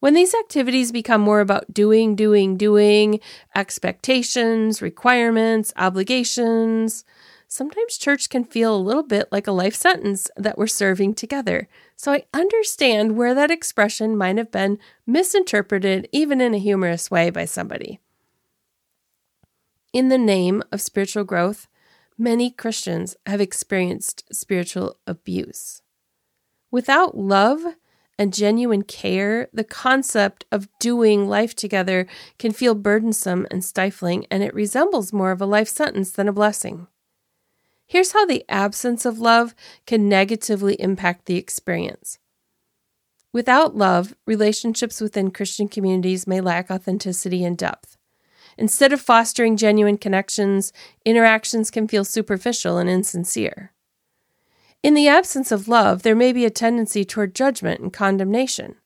When 0.00 0.14
these 0.14 0.34
activities 0.34 0.92
become 0.92 1.20
more 1.20 1.40
about 1.40 1.74
doing, 1.74 2.14
doing, 2.14 2.56
doing, 2.56 3.20
expectations, 3.56 4.80
requirements, 4.80 5.72
obligations, 5.76 7.04
sometimes 7.48 7.96
church 7.96 8.28
can 8.28 8.44
feel 8.44 8.76
a 8.76 8.78
little 8.78 9.02
bit 9.02 9.26
like 9.32 9.46
a 9.46 9.52
life 9.52 9.74
sentence 9.74 10.30
that 10.36 10.58
we're 10.58 10.66
serving 10.66 11.14
together. 11.14 11.66
So 11.96 12.12
I 12.12 12.26
understand 12.32 13.16
where 13.16 13.34
that 13.34 13.50
expression 13.50 14.16
might 14.16 14.36
have 14.36 14.52
been 14.52 14.78
misinterpreted, 15.06 16.08
even 16.12 16.40
in 16.40 16.54
a 16.54 16.58
humorous 16.58 17.10
way, 17.10 17.30
by 17.30 17.46
somebody. 17.46 17.98
In 19.92 20.10
the 20.10 20.18
name 20.18 20.62
of 20.70 20.82
spiritual 20.82 21.24
growth, 21.24 21.66
many 22.18 22.50
Christians 22.50 23.16
have 23.24 23.40
experienced 23.40 24.24
spiritual 24.32 24.96
abuse. 25.06 25.80
Without 26.70 27.16
love 27.16 27.62
and 28.18 28.34
genuine 28.34 28.82
care, 28.82 29.48
the 29.52 29.64
concept 29.64 30.44
of 30.52 30.68
doing 30.78 31.28
life 31.28 31.54
together 31.56 32.06
can 32.38 32.52
feel 32.52 32.74
burdensome 32.74 33.46
and 33.50 33.64
stifling, 33.64 34.26
and 34.30 34.42
it 34.42 34.52
resembles 34.52 35.12
more 35.12 35.30
of 35.30 35.40
a 35.40 35.46
life 35.46 35.68
sentence 35.68 36.10
than 36.10 36.28
a 36.28 36.32
blessing. 36.32 36.88
Here's 37.88 38.12
how 38.12 38.26
the 38.26 38.44
absence 38.50 39.06
of 39.06 39.18
love 39.18 39.54
can 39.86 40.10
negatively 40.10 40.74
impact 40.74 41.24
the 41.24 41.36
experience. 41.36 42.18
Without 43.32 43.76
love, 43.76 44.14
relationships 44.26 45.00
within 45.00 45.30
Christian 45.30 45.68
communities 45.68 46.26
may 46.26 46.42
lack 46.42 46.70
authenticity 46.70 47.44
and 47.44 47.56
depth. 47.56 47.96
Instead 48.58 48.92
of 48.92 49.00
fostering 49.00 49.56
genuine 49.56 49.96
connections, 49.96 50.70
interactions 51.06 51.70
can 51.70 51.88
feel 51.88 52.04
superficial 52.04 52.76
and 52.76 52.90
insincere. 52.90 53.72
In 54.82 54.92
the 54.92 55.08
absence 55.08 55.50
of 55.50 55.66
love, 55.66 56.02
there 56.02 56.14
may 56.14 56.32
be 56.32 56.44
a 56.44 56.50
tendency 56.50 57.06
toward 57.06 57.34
judgment 57.34 57.80
and 57.80 57.92
condemnation. 57.92 58.76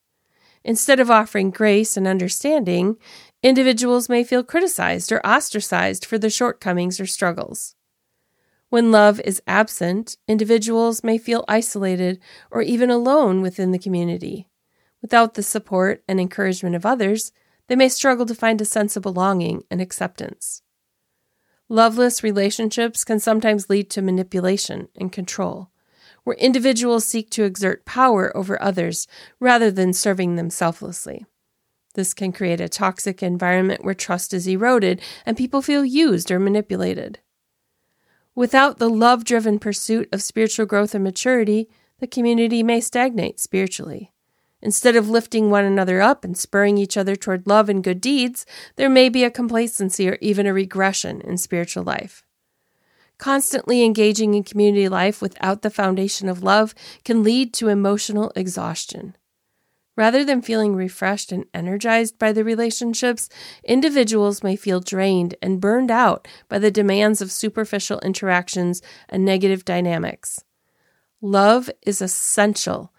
Instead 0.64 1.00
of 1.00 1.10
offering 1.10 1.50
grace 1.50 1.96
and 1.96 2.06
understanding, 2.06 2.96
individuals 3.42 4.08
may 4.08 4.22
feel 4.22 4.44
criticized 4.44 5.10
or 5.10 5.26
ostracized 5.26 6.04
for 6.04 6.18
their 6.18 6.30
shortcomings 6.30 7.00
or 7.00 7.06
struggles. 7.06 7.74
When 8.72 8.90
love 8.90 9.20
is 9.20 9.42
absent, 9.46 10.16
individuals 10.26 11.04
may 11.04 11.18
feel 11.18 11.44
isolated 11.46 12.18
or 12.50 12.62
even 12.62 12.88
alone 12.88 13.42
within 13.42 13.70
the 13.70 13.78
community. 13.78 14.48
Without 15.02 15.34
the 15.34 15.42
support 15.42 16.02
and 16.08 16.18
encouragement 16.18 16.74
of 16.74 16.86
others, 16.86 17.32
they 17.68 17.76
may 17.76 17.90
struggle 17.90 18.24
to 18.24 18.34
find 18.34 18.62
a 18.62 18.64
sense 18.64 18.96
of 18.96 19.02
belonging 19.02 19.62
and 19.70 19.82
acceptance. 19.82 20.62
Loveless 21.68 22.22
relationships 22.22 23.04
can 23.04 23.20
sometimes 23.20 23.68
lead 23.68 23.90
to 23.90 24.00
manipulation 24.00 24.88
and 24.96 25.12
control, 25.12 25.68
where 26.24 26.36
individuals 26.38 27.04
seek 27.04 27.28
to 27.28 27.44
exert 27.44 27.84
power 27.84 28.34
over 28.34 28.56
others 28.62 29.06
rather 29.38 29.70
than 29.70 29.92
serving 29.92 30.36
them 30.36 30.48
selflessly. 30.48 31.26
This 31.92 32.14
can 32.14 32.32
create 32.32 32.62
a 32.62 32.70
toxic 32.70 33.22
environment 33.22 33.84
where 33.84 33.92
trust 33.92 34.32
is 34.32 34.46
eroded 34.46 35.02
and 35.26 35.36
people 35.36 35.60
feel 35.60 35.84
used 35.84 36.30
or 36.30 36.38
manipulated. 36.38 37.18
Without 38.34 38.78
the 38.78 38.88
love 38.88 39.24
driven 39.24 39.58
pursuit 39.58 40.08
of 40.10 40.22
spiritual 40.22 40.64
growth 40.64 40.94
and 40.94 41.04
maturity, 41.04 41.68
the 41.98 42.06
community 42.06 42.62
may 42.62 42.80
stagnate 42.80 43.38
spiritually. 43.38 44.12
Instead 44.62 44.96
of 44.96 45.10
lifting 45.10 45.50
one 45.50 45.64
another 45.64 46.00
up 46.00 46.24
and 46.24 46.38
spurring 46.38 46.78
each 46.78 46.96
other 46.96 47.14
toward 47.14 47.46
love 47.46 47.68
and 47.68 47.84
good 47.84 48.00
deeds, 48.00 48.46
there 48.76 48.88
may 48.88 49.08
be 49.08 49.24
a 49.24 49.30
complacency 49.30 50.08
or 50.08 50.16
even 50.20 50.46
a 50.46 50.52
regression 50.54 51.20
in 51.20 51.36
spiritual 51.36 51.82
life. 51.82 52.24
Constantly 53.18 53.84
engaging 53.84 54.34
in 54.34 54.44
community 54.44 54.88
life 54.88 55.20
without 55.20 55.62
the 55.62 55.70
foundation 55.70 56.28
of 56.28 56.42
love 56.42 56.74
can 57.04 57.22
lead 57.22 57.52
to 57.52 57.68
emotional 57.68 58.32
exhaustion. 58.34 59.14
Rather 60.02 60.24
than 60.24 60.42
feeling 60.42 60.74
refreshed 60.74 61.30
and 61.30 61.44
energized 61.54 62.18
by 62.18 62.32
the 62.32 62.42
relationships, 62.42 63.28
individuals 63.62 64.42
may 64.42 64.56
feel 64.56 64.80
drained 64.80 65.36
and 65.40 65.60
burned 65.60 65.92
out 65.92 66.26
by 66.48 66.58
the 66.58 66.72
demands 66.72 67.22
of 67.22 67.30
superficial 67.30 68.00
interactions 68.00 68.82
and 69.08 69.24
negative 69.24 69.64
dynamics. 69.64 70.42
Love 71.20 71.70
is 71.86 72.02
essential. 72.02 72.92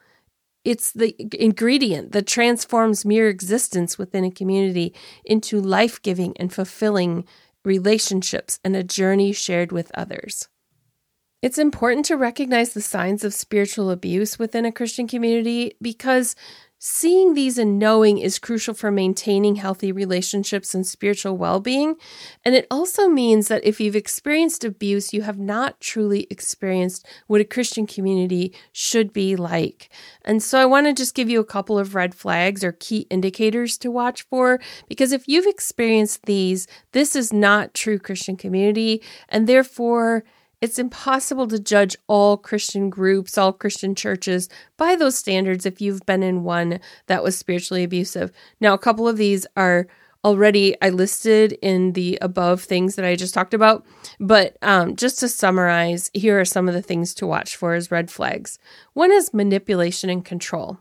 It's 0.64 0.94
the 0.94 1.14
ingredient 1.38 2.14
that 2.14 2.26
transforms 2.26 3.04
mere 3.04 3.28
existence 3.28 3.98
within 3.98 4.24
a 4.24 4.32
community 4.32 4.96
into 5.26 5.60
life 5.60 6.02
giving 6.02 6.34
and 6.38 6.54
fulfilling 6.54 7.26
relationships 7.66 8.62
and 8.64 8.78
a 8.78 8.82
journey 8.82 9.34
shared 9.34 9.74
with 9.74 9.92
others. 9.94 10.48
It's 11.42 11.58
important 11.58 12.06
to 12.06 12.16
recognize 12.16 12.74
the 12.74 12.80
signs 12.80 13.26
of 13.26 13.34
spiritual 13.34 13.92
abuse 13.92 14.40
within 14.40 14.64
a 14.64 14.72
Christian 14.72 15.10
community 15.10 15.74
because 15.82 16.38
Seeing 16.86 17.34
these 17.34 17.58
and 17.58 17.80
knowing 17.80 18.18
is 18.18 18.40
crucial 18.40 18.74
for 18.74 18.92
maintaining 18.92 19.56
healthy 19.56 19.90
relationships 19.90 20.76
and 20.76 20.86
spiritual 20.86 21.38
well 21.38 21.62
being. 21.62 21.96
And 22.44 22.56
it 22.56 22.68
also 22.70 23.08
means 23.08 23.48
that 23.48 23.64
if 23.64 23.80
you've 23.80 23.96
experienced 23.96 24.66
abuse, 24.66 25.14
you 25.14 25.22
have 25.22 25.40
not 25.40 25.80
truly 25.80 26.28
experienced 26.30 27.08
what 27.28 27.40
a 27.40 27.46
Christian 27.46 27.88
community 27.88 28.54
should 28.74 29.14
be 29.14 29.38
like. 29.38 29.94
And 30.26 30.44
so 30.44 30.60
I 30.60 30.66
want 30.66 30.88
to 30.88 30.94
just 30.94 31.16
give 31.16 31.30
you 31.30 31.40
a 31.40 31.46
couple 31.46 31.80
of 31.80 31.96
red 31.96 32.14
flags 32.14 32.66
or 32.66 32.74
key 32.74 33.08
indicators 33.10 33.78
to 33.78 33.90
watch 33.90 34.24
for, 34.24 34.60
because 34.90 35.14
if 35.14 35.26
you've 35.26 35.48
experienced 35.48 36.26
these, 36.26 36.68
this 36.92 37.16
is 37.16 37.32
not 37.32 37.74
true 37.74 37.98
Christian 37.98 38.36
community. 38.36 39.02
And 39.30 39.48
therefore, 39.48 40.26
it's 40.64 40.80
impossible 40.80 41.46
to 41.46 41.60
judge 41.60 41.98
all 42.08 42.38
Christian 42.38 42.90
groups, 42.90 43.38
all 43.38 43.52
Christian 43.52 43.96
churches 43.96 44.48
by 44.78 44.96
those 44.96 45.18
standards 45.18 45.66
if 45.66 45.82
you've 45.82 46.06
been 46.06 46.24
in 46.24 46.46
one 46.46 46.80
that 47.08 47.22
was 47.22 47.38
spiritually 47.38 47.84
abusive. 47.84 48.32
Now, 48.62 48.74
a 48.74 48.78
couple 48.78 49.06
of 49.06 49.18
these 49.18 49.46
are 49.58 49.88
already 50.24 50.74
I 50.82 50.88
listed 50.88 51.52
in 51.62 51.92
the 51.92 52.18
above 52.22 52.62
things 52.62 52.96
that 52.96 53.04
I 53.04 53.18
just 53.18 53.34
talked 53.34 53.54
about, 53.54 53.86
but 54.22 54.56
um, 54.62 54.96
just 54.96 55.20
to 55.20 55.28
summarize, 55.28 56.10
here 56.14 56.40
are 56.40 56.46
some 56.46 56.70
of 56.70 56.74
the 56.74 56.82
things 56.82 57.14
to 57.16 57.28
watch 57.28 57.58
for 57.58 57.74
as 57.74 57.92
red 57.92 58.10
flags. 58.10 58.58
One 58.94 59.12
is 59.12 59.34
manipulation 59.34 60.10
and 60.10 60.24
control. 60.24 60.80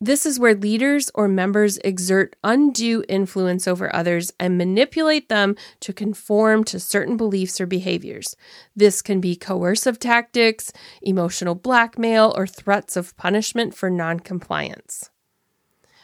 This 0.00 0.26
is 0.26 0.38
where 0.38 0.54
leaders 0.54 1.10
or 1.14 1.26
members 1.26 1.78
exert 1.78 2.36
undue 2.44 3.02
influence 3.08 3.66
over 3.66 3.94
others 3.96 4.30
and 4.38 4.58
manipulate 4.58 5.30
them 5.30 5.56
to 5.80 5.94
conform 5.94 6.64
to 6.64 6.78
certain 6.78 7.16
beliefs 7.16 7.62
or 7.62 7.66
behaviors. 7.66 8.36
This 8.74 9.00
can 9.00 9.22
be 9.22 9.36
coercive 9.36 9.98
tactics, 9.98 10.70
emotional 11.00 11.54
blackmail, 11.54 12.34
or 12.36 12.46
threats 12.46 12.94
of 12.94 13.16
punishment 13.16 13.74
for 13.74 13.88
noncompliance. 13.88 15.08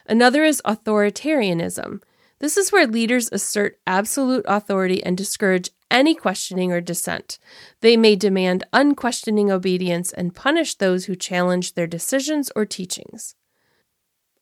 Another 0.07 0.43
is 0.43 0.63
authoritarianism. 0.65 2.03
This 2.39 2.57
is 2.57 2.73
where 2.73 2.87
leaders 2.87 3.29
assert 3.31 3.79
absolute 3.87 4.45
authority 4.49 5.05
and 5.05 5.19
discourage 5.19 5.69
any 5.91 6.15
questioning 6.15 6.73
or 6.73 6.81
dissent. 6.81 7.39
They 7.83 7.99
may 7.99 8.17
demand 8.17 8.65
unquestioning 8.73 9.51
obedience 9.51 10.13
and 10.13 10.35
punish 10.35 10.77
those 10.77 11.05
who 11.05 11.15
challenge 11.15 11.75
their 11.75 11.87
decisions 11.87 12.51
or 12.57 12.65
teachings. 12.65 13.37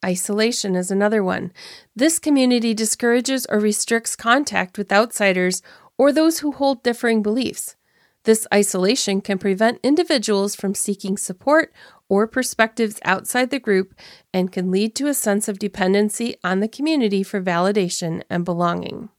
Isolation 0.05 0.77
is 0.77 0.91
another 0.91 1.23
one. 1.23 1.53
This 1.95 2.19
community 2.19 2.73
discourages 2.73 3.47
or 3.47 3.61
restricts 3.61 4.17
contact 4.17 4.79
with 4.79 4.93
outsiders 4.93 5.63
or 5.99 6.13
those 6.13 6.39
who 6.39 6.53
hold 6.53 6.83
differing 6.83 7.23
beliefs. 7.23 7.77
This 8.25 8.47
isolation 8.53 9.21
can 9.21 9.39
prevent 9.39 9.81
individuals 9.83 10.55
from 10.55 10.75
seeking 10.75 11.17
support 11.17 11.73
or 12.09 12.27
perspectives 12.27 12.99
outside 13.05 13.51
the 13.51 13.59
group 13.59 13.95
and 14.33 14.53
can 14.53 14.71
lead 14.71 14.95
to 14.97 15.07
a 15.07 15.15
sense 15.15 15.49
of 15.49 15.59
dependency 15.59 16.37
on 16.43 16.61
the 16.61 16.69
community 16.69 17.23
for 17.23 17.41
validation 17.41 18.23
and 18.29 18.45
belonging. 18.45 19.11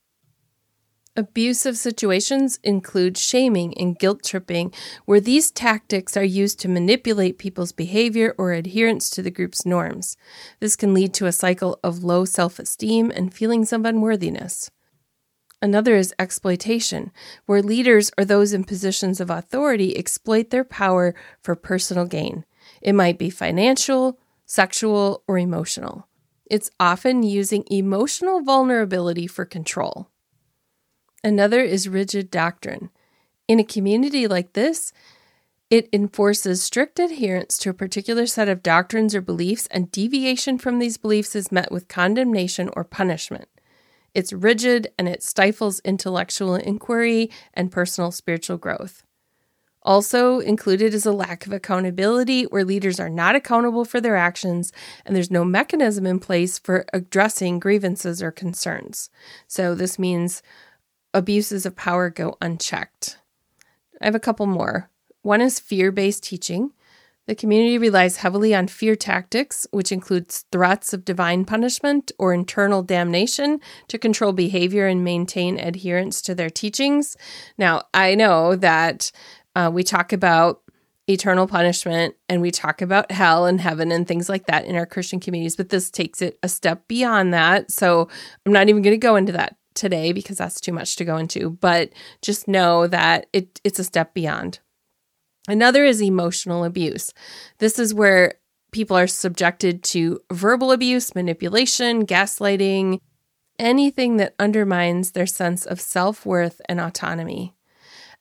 Abusive 1.17 1.75
situations 1.77 2.57
include 2.63 3.17
shaming 3.17 3.77
and 3.77 3.99
guilt 3.99 4.23
tripping, 4.23 4.73
where 5.03 5.19
these 5.19 5.51
tactics 5.51 6.15
are 6.15 6.23
used 6.23 6.57
to 6.61 6.69
manipulate 6.69 7.37
people's 7.37 7.73
behavior 7.73 8.33
or 8.37 8.53
adherence 8.53 9.09
to 9.09 9.21
the 9.21 9.29
group's 9.29 9.65
norms. 9.65 10.15
This 10.61 10.77
can 10.77 10.93
lead 10.93 11.13
to 11.15 11.25
a 11.25 11.33
cycle 11.33 11.77
of 11.83 12.05
low 12.05 12.23
self 12.23 12.59
esteem 12.59 13.11
and 13.11 13.33
feelings 13.33 13.73
of 13.73 13.83
unworthiness. 13.83 14.71
Another 15.61 15.95
is 15.95 16.13
exploitation, 16.17 17.11
where 17.45 17.61
leaders 17.61 18.09
or 18.17 18.23
those 18.23 18.53
in 18.53 18.63
positions 18.63 19.19
of 19.19 19.29
authority 19.29 19.97
exploit 19.97 20.49
their 20.49 20.63
power 20.63 21.13
for 21.41 21.55
personal 21.55 22.05
gain. 22.05 22.45
It 22.81 22.93
might 22.93 23.19
be 23.19 23.29
financial, 23.29 24.17
sexual, 24.45 25.23
or 25.27 25.37
emotional. 25.37 26.07
It's 26.49 26.71
often 26.79 27.21
using 27.23 27.65
emotional 27.69 28.41
vulnerability 28.41 29.27
for 29.27 29.43
control. 29.43 30.10
Another 31.23 31.61
is 31.61 31.87
rigid 31.87 32.31
doctrine. 32.31 32.89
In 33.47 33.59
a 33.59 33.63
community 33.63 34.27
like 34.27 34.53
this, 34.53 34.91
it 35.69 35.87
enforces 35.93 36.61
strict 36.61 36.99
adherence 36.99 37.57
to 37.59 37.69
a 37.69 37.73
particular 37.73 38.25
set 38.25 38.49
of 38.49 38.63
doctrines 38.63 39.15
or 39.15 39.21
beliefs, 39.21 39.67
and 39.71 39.91
deviation 39.91 40.57
from 40.57 40.79
these 40.79 40.97
beliefs 40.97 41.35
is 41.35 41.51
met 41.51 41.71
with 41.71 41.87
condemnation 41.87 42.69
or 42.73 42.83
punishment. 42.83 43.47
It's 44.13 44.33
rigid 44.33 44.91
and 44.97 45.07
it 45.07 45.23
stifles 45.23 45.79
intellectual 45.85 46.55
inquiry 46.55 47.29
and 47.53 47.71
personal 47.71 48.11
spiritual 48.11 48.57
growth. 48.57 49.03
Also 49.83 50.39
included 50.39 50.93
is 50.93 51.05
a 51.05 51.11
lack 51.11 51.47
of 51.47 51.53
accountability 51.53 52.43
where 52.43 52.65
leaders 52.65 52.99
are 52.99 53.09
not 53.09 53.35
accountable 53.35 53.85
for 53.85 53.99
their 53.99 54.15
actions 54.15 54.71
and 55.05 55.15
there's 55.15 55.31
no 55.31 55.43
mechanism 55.43 56.05
in 56.05 56.19
place 56.19 56.59
for 56.59 56.85
addressing 56.93 57.59
grievances 57.59 58.21
or 58.21 58.31
concerns. 58.31 59.09
So, 59.47 59.73
this 59.73 59.97
means 59.97 60.43
abuses 61.13 61.65
of 61.65 61.75
power 61.75 62.09
go 62.09 62.37
unchecked. 62.41 63.17
I 64.01 64.05
have 64.05 64.15
a 64.15 64.19
couple 64.19 64.45
more. 64.45 64.89
One 65.21 65.41
is 65.41 65.59
fear 65.59 65.91
based 65.91 66.23
teaching. 66.23 66.71
The 67.27 67.35
community 67.35 67.77
relies 67.77 68.17
heavily 68.17 68.55
on 68.55 68.67
fear 68.67 68.95
tactics, 68.95 69.67
which 69.71 69.91
includes 69.91 70.45
threats 70.51 70.91
of 70.91 71.05
divine 71.05 71.45
punishment 71.45 72.11
or 72.17 72.33
internal 72.33 72.81
damnation 72.81 73.61
to 73.87 73.99
control 73.99 74.33
behavior 74.33 74.87
and 74.87 75.03
maintain 75.03 75.59
adherence 75.59 76.21
to 76.23 76.35
their 76.35 76.49
teachings. 76.49 77.15
Now, 77.57 77.83
I 77.93 78.15
know 78.15 78.55
that 78.55 79.11
uh, 79.55 79.69
we 79.71 79.83
talk 79.83 80.11
about 80.11 80.61
eternal 81.07 81.47
punishment 81.47 82.15
and 82.27 82.41
we 82.41 82.51
talk 82.51 82.81
about 82.81 83.11
hell 83.11 83.45
and 83.45 83.61
heaven 83.61 83.91
and 83.91 84.07
things 84.07 84.27
like 84.27 84.47
that 84.47 84.65
in 84.65 84.75
our 84.75 84.85
Christian 84.85 85.19
communities, 85.19 85.55
but 85.55 85.69
this 85.69 85.89
takes 85.89 86.21
it 86.21 86.39
a 86.41 86.49
step 86.49 86.87
beyond 86.87 87.33
that. 87.33 87.71
So 87.71 88.07
I'm 88.45 88.53
not 88.53 88.69
even 88.69 88.81
going 88.81 88.93
to 88.93 88.97
go 88.97 89.15
into 89.15 89.33
that 89.33 89.55
today 89.81 90.13
because 90.13 90.37
that's 90.37 90.61
too 90.61 90.71
much 90.71 90.95
to 90.95 91.03
go 91.03 91.17
into, 91.17 91.49
but 91.49 91.89
just 92.21 92.47
know 92.47 92.87
that 92.87 93.25
it, 93.33 93.59
it's 93.63 93.79
a 93.79 93.83
step 93.83 94.13
beyond. 94.13 94.59
Another 95.47 95.83
is 95.83 96.01
emotional 96.01 96.63
abuse. 96.63 97.11
This 97.57 97.79
is 97.79 97.93
where 97.93 98.35
people 98.71 98.95
are 98.95 99.07
subjected 99.07 99.83
to 99.83 100.19
verbal 100.31 100.71
abuse, 100.71 101.15
manipulation, 101.15 102.05
gaslighting, 102.05 102.99
anything 103.57 104.17
that 104.17 104.35
undermines 104.39 105.11
their 105.11 105.25
sense 105.25 105.65
of 105.65 105.81
self 105.81 106.25
worth 106.25 106.61
and 106.69 106.79
autonomy. 106.79 107.55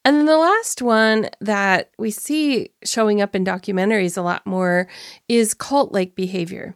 And 0.02 0.16
then 0.16 0.26
the 0.26 0.38
last 0.38 0.80
one 0.80 1.28
that 1.42 1.90
we 1.98 2.10
see 2.10 2.70
showing 2.82 3.20
up 3.20 3.36
in 3.36 3.44
documentaries 3.44 4.16
a 4.16 4.22
lot 4.22 4.46
more 4.46 4.88
is 5.28 5.52
cult 5.52 5.92
like 5.92 6.14
behavior. 6.14 6.74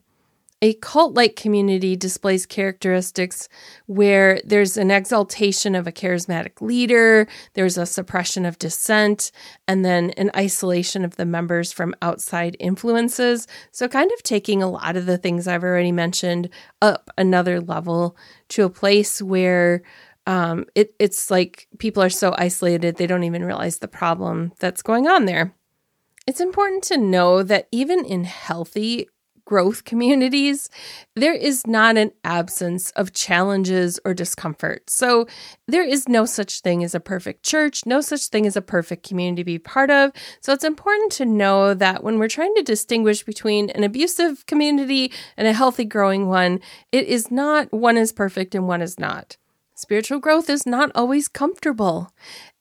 A 0.63 0.75
cult 0.75 1.15
like 1.15 1.37
community 1.37 1.95
displays 1.95 2.47
characteristics 2.47 3.49
where 3.87 4.41
there's 4.45 4.77
an 4.79 4.91
exaltation 4.91 5.75
of 5.75 5.87
a 5.87 5.93
charismatic 5.93 6.63
leader, 6.63 7.27
there's 7.53 7.77
a 7.77 7.85
suppression 7.85 8.47
of 8.47 8.59
dissent, 8.59 9.31
and 9.69 9.85
then 9.85 10.11
an 10.13 10.31
isolation 10.35 11.05
of 11.05 11.17
the 11.17 11.27
members 11.27 11.71
from 11.71 11.95
outside 12.01 12.57
influences. 12.61 13.47
So, 13.73 13.89
kind 13.89 14.11
of 14.13 14.23
taking 14.23 14.63
a 14.63 14.71
lot 14.71 14.97
of 14.97 15.05
the 15.05 15.19
things 15.19 15.47
I've 15.47 15.65
already 15.65 15.93
mentioned 15.93 16.49
up 16.81 17.11
another 17.19 17.61
level 17.61 18.17
to 18.51 18.65
a 18.65 18.71
place 18.71 19.21
where 19.21 19.83
um, 20.27 20.65
it, 20.75 20.95
it's 20.99 21.31
like 21.31 21.69
people 21.79 22.03
are 22.03 22.11
so 22.11 22.35
isolated, 22.39 22.97
they 22.97 23.07
don't 23.07 23.25
even 23.25 23.45
realize 23.45 23.79
the 23.79 23.89
problem 23.89 24.53
that's 24.59 24.83
going 24.83 25.07
on 25.07 25.27
there. 25.27 25.55
It's 26.27 26.41
important 26.41 26.85
to 26.85 26.97
know 26.97 27.43
that 27.43 27.69
even 27.71 28.05
in 28.05 28.25
healthy 28.25 29.09
growth 29.45 29.85
communities, 29.85 30.71
there 31.15 31.35
is 31.35 31.67
not 31.67 31.97
an 31.97 32.13
absence 32.25 32.91
of 32.93 33.13
challenges 33.13 34.01
or 34.05 34.15
discomfort. 34.15 34.89
So, 34.89 35.27
there 35.67 35.85
is 35.85 36.09
no 36.09 36.25
such 36.25 36.61
thing 36.61 36.85
as 36.85 36.95
a 36.95 37.01
perfect 37.01 37.43
church, 37.43 37.87
no 37.87 38.01
such 38.01 38.29
thing 38.29 38.47
as 38.47 38.57
a 38.57 38.63
perfect 38.63 39.07
community 39.07 39.43
to 39.43 39.45
be 39.45 39.59
part 39.59 39.91
of. 39.91 40.13
So, 40.41 40.53
it's 40.53 40.65
important 40.65 41.13
to 41.13 41.25
know 41.27 41.75
that 41.75 42.03
when 42.03 42.19
we're 42.19 42.29
trying 42.29 42.55
to 42.55 42.63
distinguish 42.63 43.23
between 43.23 43.71
an 43.71 43.85
abusive 43.85 44.47
community 44.47 45.13
and 45.37 45.47
a 45.47 45.53
healthy, 45.53 45.85
growing 45.85 46.29
one, 46.29 46.61
it 46.93 47.07
is 47.07 47.31
not 47.31 47.73
one 47.73 47.97
is 47.97 48.13
perfect 48.13 48.55
and 48.55 48.67
one 48.67 48.83
is 48.83 48.99
not. 48.99 49.37
Spiritual 49.77 50.21
growth 50.21 50.49
is 50.49 50.67
not 50.67 50.93
always 50.95 51.27
comfortable. 51.27 52.13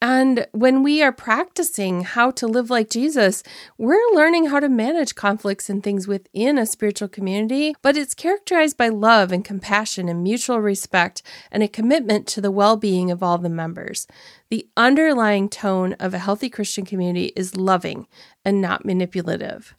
And 0.02 0.48
when 0.52 0.82
we 0.82 1.04
are 1.04 1.12
practicing 1.12 2.02
how 2.02 2.32
to 2.32 2.48
live 2.48 2.72
like 2.72 2.90
Jesus, 2.90 3.44
we're 3.78 4.02
learning 4.16 4.48
how 4.48 4.60
to 4.60 4.68
manage 4.68 5.14
conflicts 5.14 5.70
and 5.70 5.84
things 5.84 6.08
within 6.08 6.58
a 6.58 6.66
spiritual 6.66 7.08
community, 7.08 7.76
but 7.84 7.96
it's 7.96 8.16
characterized 8.16 8.78
by 8.78 8.90
love 8.90 9.32
and 9.32 9.46
compassion 9.46 10.10
and 10.10 10.24
mutual 10.24 10.60
respect 10.60 11.22
and 11.52 11.62
a 11.62 11.68
commitment 11.68 12.26
to 12.30 12.42
the 12.42 12.50
well 12.50 12.78
being 12.78 13.12
of 13.12 13.22
all 13.22 13.38
the 13.38 13.48
members. 13.48 14.08
The 14.50 14.68
underlying 14.76 15.50
tone 15.50 15.94
of 16.00 16.16
a 16.16 16.20
healthy 16.20 16.50
Christian 16.50 16.84
community 16.84 17.32
is 17.36 17.56
loving 17.56 18.08
and 18.44 18.60
not 18.60 18.86
manipulative. 18.86 19.76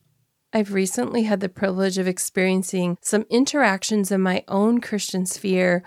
I've 0.52 0.72
recently 0.72 1.24
had 1.24 1.40
the 1.40 1.48
privilege 1.48 1.98
of 1.98 2.06
experiencing 2.06 2.96
some 3.00 3.26
interactions 3.28 4.12
in 4.12 4.20
my 4.20 4.44
own 4.46 4.80
Christian 4.80 5.26
sphere 5.26 5.82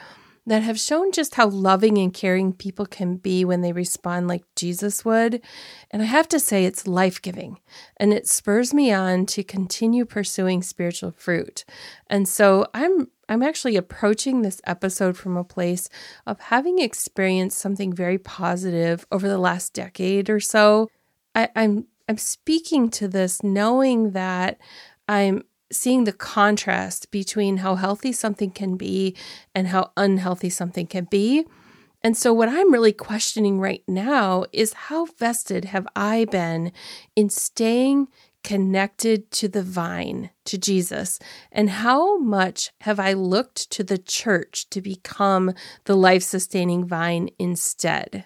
that 0.47 0.63
have 0.63 0.79
shown 0.79 1.11
just 1.11 1.35
how 1.35 1.47
loving 1.47 1.97
and 1.97 2.13
caring 2.13 2.53
people 2.53 2.85
can 2.85 3.17
be 3.17 3.43
when 3.43 3.61
they 3.61 3.73
respond 3.73 4.29
like 4.29 4.43
Jesus 4.55 5.03
would. 5.03 5.41
And 5.91 6.01
I 6.01 6.05
have 6.05 6.29
to 6.29 6.39
say, 6.39 6.63
it's 6.63 6.87
life 6.87 7.21
giving 7.21 7.59
and 7.97 8.13
it 8.13 8.27
spurs 8.27 8.73
me 8.73 8.91
on 8.93 9.25
to 9.27 9.43
continue 9.43 10.05
pursuing 10.05 10.63
spiritual 10.63 11.11
fruit. 11.11 11.65
And 12.07 12.27
so 12.27 12.65
I'm 12.73 13.09
I'm 13.29 13.43
actually 13.43 13.75
approaching 13.75 14.41
this 14.41 14.61
episode 14.63 15.17
from 15.17 15.35
a 15.35 15.43
place 15.43 15.89
of 16.25 16.39
having 16.39 16.79
experienced 16.79 17.57
something 17.57 17.91
very 17.91 18.17
positive 18.17 19.05
over 19.11 19.27
the 19.27 19.37
last 19.37 19.73
decade 19.73 20.29
or 20.29 20.39
so. 20.39 20.89
I, 21.35 21.49
I'm 21.57 21.87
I'm 22.07 22.17
speaking 22.17 22.89
to 22.91 23.09
this 23.09 23.43
knowing 23.43 24.11
that 24.11 24.59
I'm 25.09 25.43
seeing 25.71 26.03
the 26.03 26.13
contrast 26.13 27.11
between 27.11 27.57
how 27.57 27.75
healthy 27.75 28.11
something 28.11 28.51
can 28.51 28.77
be 28.77 29.15
and 29.53 29.67
how 29.67 29.91
unhealthy 29.97 30.49
something 30.49 30.87
can 30.87 31.05
be. 31.05 31.45
And 32.03 32.15
so, 32.15 32.33
what 32.33 32.49
I'm 32.49 32.71
really 32.71 32.93
questioning 32.93 33.59
right 33.59 33.83
now 33.87 34.45
is 34.53 34.73
how 34.73 35.05
vested 35.05 35.65
have 35.65 35.87
I 35.95 36.25
been 36.25 36.71
in 37.15 37.29
staying 37.29 38.07
connected 38.43 39.29
to 39.31 39.47
the 39.47 39.63
vine, 39.63 40.29
to 40.45 40.57
Jesus? 40.57 41.19
And 41.51 41.69
how 41.69 42.17
much 42.19 42.71
have 42.81 42.99
I 42.99 43.13
looked 43.13 43.71
to 43.71 43.83
the 43.83 43.97
church 43.97 44.69
to 44.69 44.79
become 44.79 45.53
the 45.85 45.97
life 45.97 46.23
sustaining 46.23 46.87
vine 46.87 47.29
instead? 47.39 48.25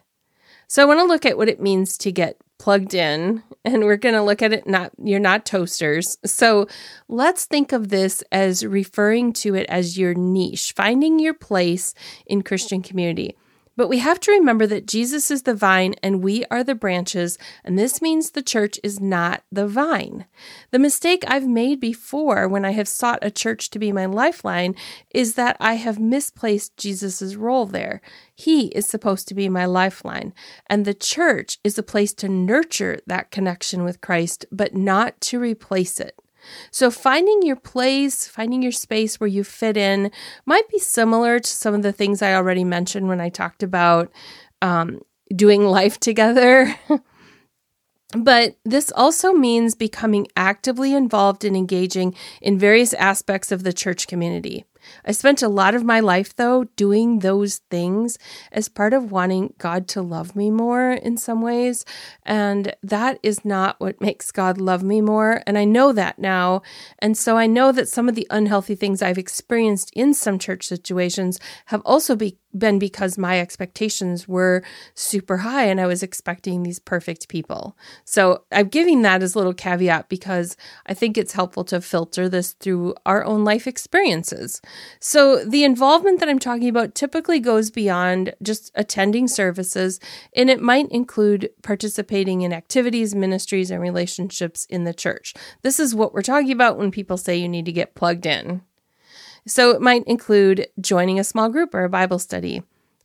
So, 0.68 0.82
I 0.82 0.86
want 0.86 1.00
to 1.00 1.06
look 1.06 1.26
at 1.26 1.38
what 1.38 1.50
it 1.50 1.62
means 1.62 1.98
to 2.00 2.12
get 2.12 2.38
plugged 2.62 2.94
in 2.94 3.42
and 3.66 3.84
we're 3.86 3.98
going 3.98 4.14
to 4.14 4.22
look 4.22 4.44
at 4.44 4.54
it 4.54 4.68
not 4.68 4.92
you're 5.04 5.20
not 5.20 5.48
toasters. 5.48 6.20
So 6.24 6.68
let's 7.08 7.46
think 7.46 7.72
of 7.72 7.90
this 7.90 8.24
as 8.32 8.64
referring 8.64 9.34
to 9.34 9.56
it 9.56 9.66
as 9.68 9.98
your 9.98 10.14
niche, 10.14 10.74
finding 10.76 11.18
your 11.18 11.34
place 11.34 11.96
in 12.28 12.44
Christian 12.44 12.84
community. 12.84 13.36
But 13.82 13.90
we 13.90 13.98
have 13.98 14.20
to 14.20 14.32
remember 14.32 14.68
that 14.68 14.86
Jesus 14.86 15.32
is 15.32 15.42
the 15.42 15.56
vine 15.56 15.96
and 16.04 16.22
we 16.22 16.46
are 16.52 16.64
the 16.64 16.76
branches, 16.76 17.40
and 17.64 17.80
this 17.80 18.00
means 18.00 18.30
the 18.30 18.44
church 18.44 18.80
is 18.84 19.00
not 19.00 19.42
the 19.52 19.66
vine. 19.66 20.26
The 20.70 20.78
mistake 20.78 21.24
I've 21.28 21.48
made 21.48 21.80
before 21.80 22.48
when 22.48 22.64
I 22.64 22.74
have 22.74 22.88
sought 22.88 23.18
a 23.24 23.32
church 23.32 23.72
to 23.72 23.80
be 23.80 23.92
my 23.92 24.06
lifeline 24.06 24.76
is 25.10 25.34
that 25.34 25.58
I 25.60 25.78
have 25.78 25.98
misplaced 25.98 26.78
Jesus' 26.78 27.34
role 27.34 27.66
there. 27.66 28.02
He 28.36 28.68
is 28.68 28.86
supposed 28.86 29.28
to 29.30 29.34
be 29.34 29.50
my 29.50 29.66
lifeline, 29.66 30.36
and 30.68 30.86
the 30.86 30.94
church 30.94 31.58
is 31.64 31.80
a 31.80 31.82
place 31.82 32.14
to 32.14 32.30
nurture 32.30 33.00
that 33.08 33.32
connection 33.32 33.84
with 33.84 34.00
Christ, 34.00 34.46
but 34.52 34.76
not 34.76 35.20
to 35.22 35.40
replace 35.40 36.00
it. 36.00 36.20
So, 36.72 36.92
finding 36.92 37.42
your 37.44 37.56
place, 37.56 38.28
finding 38.28 38.62
your 38.62 38.72
space 38.72 39.20
where 39.20 39.28
you 39.28 39.44
fit 39.44 39.78
in 39.78 40.12
might 40.46 40.68
be 40.70 40.80
similar 40.80 41.40
to 41.40 41.50
some 41.50 41.74
of 41.74 41.84
the 41.84 41.92
things 41.92 42.22
I 42.22 42.34
already 42.34 42.64
mentioned 42.64 43.08
when 43.08 43.22
I 43.22 43.30
talked 43.30 43.64
about 43.64 44.12
um, 44.62 45.02
doing 45.36 45.64
life 45.64 46.00
together. 46.00 46.76
But 48.14 48.58
this 48.66 48.92
also 48.96 49.32
means 49.32 49.74
becoming 49.74 50.28
actively 50.36 50.94
involved 50.94 51.46
and 51.46 51.56
engaging 51.56 52.14
in 52.42 52.60
various 52.60 52.94
aspects 52.94 53.52
of 53.52 53.64
the 53.64 53.74
church 53.74 54.08
community. 54.08 54.66
I 55.06 55.12
spent 55.12 55.42
a 55.42 55.48
lot 55.48 55.76
of 55.76 55.84
my 55.84 56.00
life, 56.00 56.36
though, 56.36 56.66
doing 56.76 57.20
those 57.20 57.58
things 57.70 58.18
as 58.52 58.70
part 58.70 58.94
of 58.94 59.12
wanting 59.12 59.54
God 59.58 59.88
to 59.90 60.02
love 60.02 60.36
me 60.36 60.50
more 60.50 60.92
in 60.92 61.18
some 61.18 61.42
ways. 61.42 61.86
And 62.24 62.76
that 62.84 63.20
is 63.24 63.46
not 63.46 63.80
what 63.80 64.02
makes 64.02 64.32
God 64.32 64.60
love 64.60 64.84
me 64.84 65.02
more. 65.02 65.42
And 65.48 65.58
I 65.58 65.66
know 65.66 65.92
that 65.94 66.20
now. 66.20 66.62
And 67.00 67.18
so 67.18 67.38
I 67.38 67.48
know 67.48 67.72
that 67.72 67.90
some 67.90 68.10
of 68.10 68.16
the 68.16 68.28
unhealthy 68.30 68.76
things 68.76 69.02
I've 69.02 69.18
experienced 69.18 69.92
in 69.96 70.14
some 70.14 70.40
church 70.40 70.68
situations 70.68 71.40
have 71.68 71.82
also 71.86 72.16
be- 72.16 72.38
been 72.58 72.80
because 72.80 73.18
my 73.18 73.40
expectations 73.40 74.28
were 74.28 74.64
super 74.94 75.38
high 75.38 75.66
and 75.66 75.80
I 75.80 75.88
was 75.88 76.04
expecting 76.04 76.64
these 76.64 76.80
perfect 76.80 77.28
people. 77.28 77.78
So 78.06 78.44
I'm 78.52 78.68
giving 78.68 79.02
that 79.04 79.24
as 79.24 79.36
a 79.36 79.38
little 79.38 79.54
caveat 79.54 80.10
because 80.10 80.58
I 80.86 80.94
think 80.94 81.18
it's 81.18 81.34
helpful 81.34 81.64
to 81.66 81.82
filter 81.82 82.28
this 82.30 82.54
through 82.54 82.96
our 83.06 83.24
own 83.24 83.44
life 83.44 83.68
experiences. 83.68 84.62
So 85.00 85.44
the 85.44 85.64
involvement 85.64 86.20
that 86.20 86.30
I'm 86.30 86.40
talking 86.40 86.70
about 86.70 86.96
typically 86.96 87.40
goes 87.40 87.72
beyond 87.72 88.34
just 88.42 88.72
attending 88.76 89.28
services, 89.28 90.00
and 90.36 90.50
it 90.50 90.62
might 90.62 90.90
include 90.90 91.50
participating 91.64 92.42
in 92.42 92.54
activities, 92.54 93.16
ministries, 93.16 93.72
and 93.72 93.82
relationships 93.82 94.66
in 94.66 94.84
the 94.84 94.94
church. 94.94 95.34
This 95.62 95.80
is 95.80 95.96
what 95.96 96.14
we're 96.14 96.22
talking 96.22 96.52
about 96.52 96.78
when 96.78 96.92
people 96.92 97.18
say 97.18 97.38
you 97.38 97.50
need 97.50 97.66
to 97.66 97.72
get 97.72 97.96
plugged 97.96 98.26
in. 98.26 98.62
So 99.48 99.72
it 99.72 99.82
might 99.82 100.04
include 100.06 100.68
joining 100.80 101.20
a 101.20 101.24
small 101.24 101.50
group 101.50 101.74
or 101.74 101.84
a 101.84 101.90
Bible 101.90 102.20
study. 102.20 102.64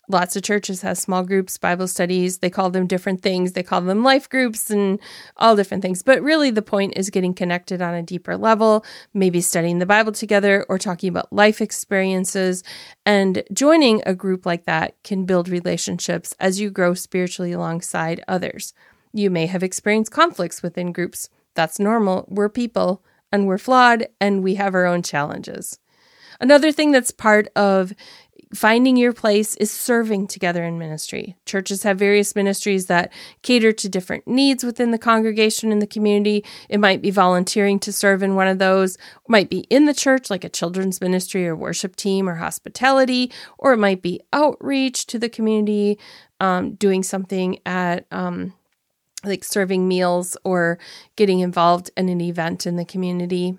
Lots 0.09 0.37
of 0.37 0.44
churches 0.44 0.83
have 0.83 0.99
small 0.99 1.25
groups, 1.25 1.59
Bible 1.59 1.88
studies. 1.88 2.38
They 2.38 2.51
call 2.51 2.70
them 2.70 2.87
different 2.87 3.22
things. 3.22 3.53
They 3.53 3.64
call 3.64 3.81
them 3.81 4.05
life 4.05 4.29
groups 4.29 4.70
and 4.70 5.01
all 5.37 5.57
different 5.57 5.83
things. 5.83 6.03
But 6.05 6.22
really, 6.22 6.51
the 6.51 6.62
point 6.62 6.92
is 6.96 7.11
getting 7.11 7.35
connected 7.35 7.83
on 7.83 7.92
a 7.92 8.05
deeper 8.05 8.37
level, 8.37 8.85
maybe 9.12 9.40
studying 9.40 9.81
the 9.81 9.87
Bible 9.87 10.12
together 10.12 10.64
or 10.68 10.79
talking 10.79 11.09
about 11.09 11.33
life 11.33 11.61
experiences. 11.61 12.62
And 13.05 13.42
joining 13.53 14.01
a 14.07 14.14
group 14.14 14.46
like 14.46 14.64
that 14.66 14.94
can 15.03 15.25
build 15.25 15.49
relationships 15.49 16.37
as 16.38 16.61
you 16.61 16.70
grow 16.70 16.94
spiritually 16.94 17.51
alongside 17.51 18.22
others. 18.29 18.75
You 19.12 19.29
may 19.29 19.46
have 19.46 19.64
experienced 19.64 20.12
conflicts 20.12 20.62
within 20.62 20.92
groups. 20.92 21.31
That's 21.55 21.81
normal. 21.81 22.27
We're 22.29 22.49
people 22.49 23.03
and 23.33 23.49
we're 23.49 23.59
flawed 23.59 24.07
and 24.20 24.44
we 24.44 24.55
have 24.55 24.75
our 24.75 24.87
own 24.87 25.03
challenges. 25.03 25.81
Another 26.40 26.72
thing 26.72 26.92
that's 26.92 27.11
part 27.11 27.49
of 27.57 27.92
finding 28.55 28.96
your 28.96 29.12
place 29.12 29.57
is 29.57 29.70
serving 29.70 30.27
together 30.27 30.64
in 30.64 30.79
ministry. 30.79 31.37
Churches 31.46 31.83
have 31.83 31.99
various 31.99 32.37
ministries 32.37 32.87
that 32.87 33.12
cater 33.42 33.72
to 33.72 33.88
different 33.88 34.27
needs 34.27 34.62
within 34.62 34.92
the 34.92 34.99
congregation 34.99 35.72
and 35.72 35.83
the 35.83 35.87
community. 35.87 36.44
It 36.68 36.79
might 36.79 37.03
be 37.03 37.11
volunteering 37.11 37.79
to 37.81 37.92
serve 37.92 38.22
in 38.22 38.35
one 38.35 38.49
of 38.49 38.59
those, 38.59 38.94
it 38.94 39.29
might 39.29 39.51
be 39.51 39.61
in 39.70 39.87
the 39.87 39.94
church, 39.94 40.31
like 40.31 40.44
a 40.44 40.49
children's 40.49 41.01
ministry 41.01 41.46
or 41.46 41.57
worship 41.57 41.96
team 41.96 42.29
or 42.29 42.37
hospitality, 42.37 43.33
or 43.59 43.72
it 43.72 43.79
might 43.79 44.03
be 44.03 44.20
outreach 44.33 45.07
to 45.07 45.18
the 45.18 45.29
community, 45.29 45.99
um, 46.40 46.75
doing 46.75 47.03
something 47.03 47.59
at 47.66 48.07
um, 48.12 48.53
like 49.25 49.42
serving 49.42 49.88
meals 49.88 50.37
or 50.44 50.79
getting 51.16 51.40
involved 51.40 51.90
in 51.96 52.09
an 52.09 52.20
event 52.20 52.66
in 52.66 52.77
the 52.77 52.85
community. 52.85 53.59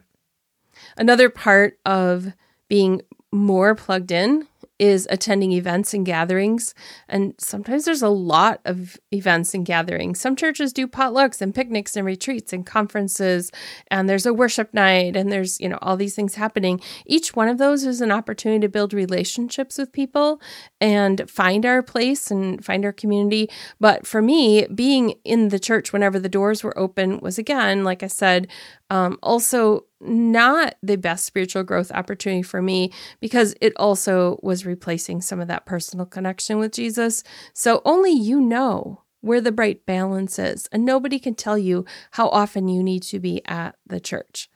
Another 0.96 1.30
part 1.30 1.78
of 1.86 2.34
being 2.67 3.01
more 3.32 3.75
plugged 3.75 4.12
in 4.12 4.47
is 4.80 5.08
attending 5.10 5.51
events 5.51 5.93
and 5.93 6.06
gatherings. 6.06 6.75
And 7.10 7.34
sometimes 7.39 7.86
there's 7.86 8.03
a 8.03 8.10
lot 8.10 8.62
of 8.63 8.97
events 9.12 9.53
and 9.53 9.65
gatherings. 9.65 10.21
Some 10.21 10.36
churches 10.36 10.71
do 10.71 10.88
potlucks 10.88 11.41
and 11.41 11.53
picnics 11.53 11.95
and 11.95 12.06
retreats 12.06 12.53
and 12.53 12.65
conferences, 12.65 13.51
and 13.89 14.08
there's 14.08 14.25
a 14.25 14.34
worship 14.34 14.73
night, 14.73 15.15
and 15.15 15.32
there's, 15.32 15.60
you 15.60 15.67
know, 15.67 15.80
all 15.82 15.97
these 15.97 16.15
things 16.15 16.36
happening. 16.36 16.80
Each 17.06 17.36
one 17.36 17.47
of 17.47 17.58
those 17.58 17.86
is 17.86 18.01
an 18.01 18.12
opportunity 18.12 18.62
to 18.62 18.69
build 18.69 18.93
relationships 18.93 19.77
with 19.77 19.91
people 19.91 20.39
and 20.80 21.30
find 21.30 21.65
our 21.65 21.82
place 21.82 22.30
and 22.30 22.63
find 22.63 22.86
our 22.86 22.93
community. 22.93 23.49
But 23.80 24.06
for 24.06 24.21
me, 24.21 24.67
being 24.67 25.15
in 25.23 25.49
the 25.49 25.60
church 25.60 25.91
whenever 25.91 26.19
the 26.19 26.30
doors 26.30 26.63
were 26.63 26.77
open 26.77 27.19
was 27.19 27.39
again, 27.39 27.84
like 27.84 28.03
I 28.03 28.08
said, 28.08 28.47
um, 28.89 29.17
also 29.23 29.86
not 29.99 30.75
the 30.81 30.95
best 30.95 31.25
spiritual 31.25 31.63
growth 31.63 31.91
opportunity 31.91 32.43
for 32.43 32.62
me 32.62 32.91
because 33.19 33.55
it 33.62 33.73
also 33.77 34.39
was 34.43 34.65
replacing 34.65 35.21
some 35.21 35.39
of 35.39 35.47
that 35.47 35.65
personal 35.65 36.05
connection 36.05 36.60
with 36.60 36.73
Jesus. 36.73 37.23
So 37.53 37.81
only 37.86 38.12
you 38.12 38.39
know 38.39 39.03
where 39.21 39.41
the 39.41 39.51
right 39.51 39.83
balance 39.86 40.38
is, 40.38 40.67
and 40.71 40.86
nobody 40.86 41.19
can 41.19 41.36
tell 41.36 41.57
you 41.57 41.86
how 42.12 42.29
often 42.29 42.67
you 42.67 42.83
need 42.83 43.03
to 43.03 43.19
be 43.19 43.41
at 43.47 43.75
the 43.86 43.99
church 43.99 44.49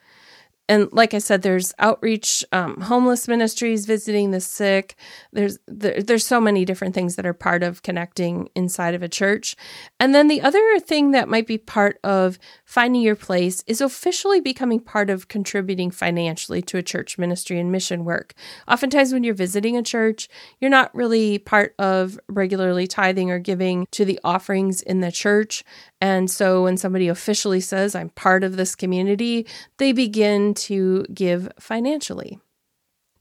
and 0.72 0.88
like 0.94 1.14
I 1.14 1.18
said, 1.18 1.42
there's 1.42 1.74
outreach, 1.80 2.46
um, 2.54 2.80
homeless 2.80 3.28
ministries, 3.28 3.86
visiting 3.86 4.32
the 4.32 4.40
sick. 4.40 4.96
There's 5.34 5.58
there, 5.68 6.02
there's 6.02 6.26
so 6.26 6.40
many 6.40 6.64
different 6.64 6.96
things 6.96 7.18
that 7.18 7.26
are 7.26 7.34
part 7.34 7.62
of 7.62 7.84
connecting 7.84 8.48
inside 8.56 8.96
of 8.96 9.04
a 9.04 9.10
church. 9.10 9.58
And 10.00 10.16
then 10.16 10.30
the 10.30 10.42
other 10.42 10.80
thing 10.80 11.12
that 11.12 11.28
might 11.28 11.46
be 11.46 11.58
part 11.58 12.00
of 12.06 12.40
finding 12.72 13.02
your 13.02 13.18
place 13.18 13.66
is 13.68 13.82
officially 13.82 14.40
becoming 14.40 14.80
part 14.80 15.10
of 15.10 15.28
contributing 15.28 15.92
financially 15.92 16.62
to 16.62 16.78
a 16.78 16.82
church 16.82 17.18
ministry 17.18 17.60
and 17.60 17.70
mission 17.70 18.06
work. 18.06 18.34
Oftentimes, 18.66 19.12
when 19.12 19.26
you're 19.26 19.34
visiting 19.34 19.76
a 19.76 19.84
church, 19.84 20.30
you're 20.62 20.72
not 20.72 20.96
really 20.96 21.38
part 21.38 21.76
of 21.80 22.18
regularly 22.30 22.88
tithing 22.88 23.30
or 23.30 23.40
giving 23.40 23.86
to 23.92 24.06
the 24.06 24.18
offerings 24.24 24.82
in 24.82 25.02
the 25.02 25.12
church. 25.12 25.66
And 26.00 26.32
so 26.32 26.64
when 26.64 26.78
somebody 26.78 27.10
officially 27.10 27.60
says, 27.60 27.94
I'm 27.94 28.08
part 28.12 28.42
of 28.42 28.56
this 28.56 28.74
community, 28.74 29.46
they 29.76 29.92
begin 29.92 30.54
to 30.54 31.06
give 31.14 31.52
financially. 31.60 32.40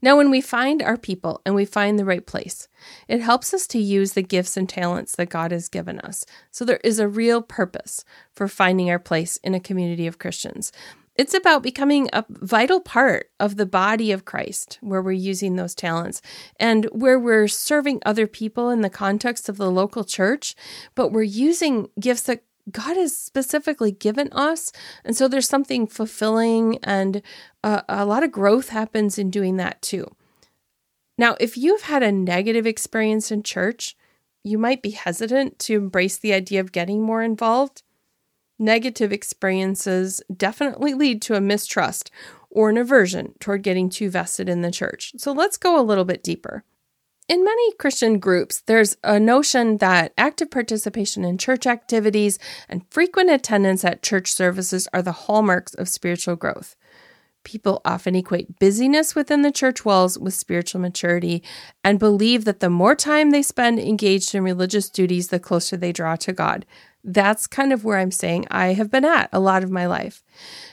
Now, 0.01 0.17
when 0.17 0.31
we 0.31 0.41
find 0.41 0.81
our 0.81 0.97
people 0.97 1.41
and 1.45 1.53
we 1.53 1.65
find 1.65 1.97
the 1.99 2.05
right 2.05 2.25
place, 2.25 2.67
it 3.07 3.21
helps 3.21 3.53
us 3.53 3.67
to 3.67 3.79
use 3.79 4.13
the 4.13 4.23
gifts 4.23 4.57
and 4.57 4.67
talents 4.67 5.15
that 5.15 5.29
God 5.29 5.51
has 5.51 5.69
given 5.69 5.99
us. 5.99 6.25
So 6.49 6.65
there 6.65 6.81
is 6.83 6.99
a 6.99 7.07
real 7.07 7.41
purpose 7.41 8.03
for 8.33 8.47
finding 8.47 8.89
our 8.89 8.99
place 8.99 9.37
in 9.37 9.53
a 9.53 9.59
community 9.59 10.07
of 10.07 10.19
Christians. 10.19 10.71
It's 11.15 11.33
about 11.33 11.61
becoming 11.61 12.09
a 12.13 12.25
vital 12.29 12.79
part 12.79 13.27
of 13.39 13.57
the 13.57 13.65
body 13.65 14.11
of 14.11 14.25
Christ 14.25 14.79
where 14.81 15.01
we're 15.01 15.11
using 15.11 15.55
those 15.55 15.75
talents 15.75 16.21
and 16.59 16.85
where 16.85 17.19
we're 17.19 17.49
serving 17.49 18.01
other 18.05 18.27
people 18.27 18.69
in 18.69 18.81
the 18.81 18.89
context 18.89 19.49
of 19.49 19.57
the 19.57 19.69
local 19.69 20.05
church, 20.05 20.55
but 20.95 21.09
we're 21.09 21.23
using 21.23 21.89
gifts 21.99 22.23
that 22.23 22.43
God 22.71 22.97
has 22.97 23.17
specifically 23.17 23.91
given 23.91 24.29
us. 24.31 24.71
And 25.03 25.15
so 25.15 25.27
there's 25.27 25.47
something 25.47 25.87
fulfilling 25.87 26.77
and 26.83 27.21
uh, 27.63 27.81
a 27.89 28.05
lot 28.05 28.23
of 28.23 28.31
growth 28.31 28.69
happens 28.69 29.17
in 29.17 29.29
doing 29.29 29.57
that 29.57 29.81
too. 29.81 30.07
Now, 31.17 31.35
if 31.39 31.57
you've 31.57 31.83
had 31.83 32.03
a 32.03 32.11
negative 32.11 32.65
experience 32.65 33.31
in 33.31 33.43
church, 33.43 33.95
you 34.43 34.57
might 34.57 34.81
be 34.81 34.91
hesitant 34.91 35.59
to 35.59 35.75
embrace 35.75 36.17
the 36.17 36.33
idea 36.33 36.59
of 36.59 36.71
getting 36.71 37.03
more 37.03 37.21
involved. 37.21 37.83
Negative 38.57 39.11
experiences 39.11 40.21
definitely 40.35 40.93
lead 40.93 41.21
to 41.23 41.35
a 41.35 41.41
mistrust 41.41 42.09
or 42.49 42.69
an 42.69 42.77
aversion 42.77 43.33
toward 43.39 43.63
getting 43.63 43.89
too 43.89 44.09
vested 44.09 44.49
in 44.49 44.61
the 44.61 44.71
church. 44.71 45.13
So 45.17 45.31
let's 45.31 45.57
go 45.57 45.79
a 45.79 45.83
little 45.83 46.05
bit 46.05 46.23
deeper. 46.23 46.63
In 47.31 47.45
many 47.45 47.71
Christian 47.75 48.19
groups, 48.19 48.61
there's 48.65 48.97
a 49.05 49.17
notion 49.17 49.77
that 49.77 50.11
active 50.17 50.51
participation 50.51 51.23
in 51.23 51.37
church 51.37 51.65
activities 51.65 52.37
and 52.67 52.85
frequent 52.91 53.29
attendance 53.29 53.85
at 53.85 54.03
church 54.03 54.33
services 54.33 54.85
are 54.91 55.01
the 55.01 55.13
hallmarks 55.13 55.73
of 55.75 55.87
spiritual 55.87 56.35
growth. 56.35 56.75
People 57.43 57.81
often 57.83 58.15
equate 58.15 58.59
busyness 58.59 59.15
within 59.15 59.41
the 59.41 59.51
church 59.51 59.83
walls 59.83 60.17
with 60.17 60.33
spiritual 60.33 60.81
maturity 60.81 61.41
and 61.83 61.97
believe 61.97 62.45
that 62.45 62.59
the 62.59 62.69
more 62.69 62.95
time 62.95 63.31
they 63.31 63.41
spend 63.41 63.79
engaged 63.79 64.35
in 64.35 64.43
religious 64.43 64.89
duties, 64.89 65.29
the 65.29 65.39
closer 65.39 65.75
they 65.75 65.91
draw 65.91 66.15
to 66.17 66.33
God. 66.33 66.65
That's 67.03 67.47
kind 67.47 67.73
of 67.73 67.83
where 67.83 67.97
I'm 67.97 68.11
saying 68.11 68.45
I 68.51 68.73
have 68.73 68.91
been 68.91 69.05
at 69.05 69.29
a 69.33 69.39
lot 69.39 69.63
of 69.63 69.71
my 69.71 69.87
life. 69.87 70.23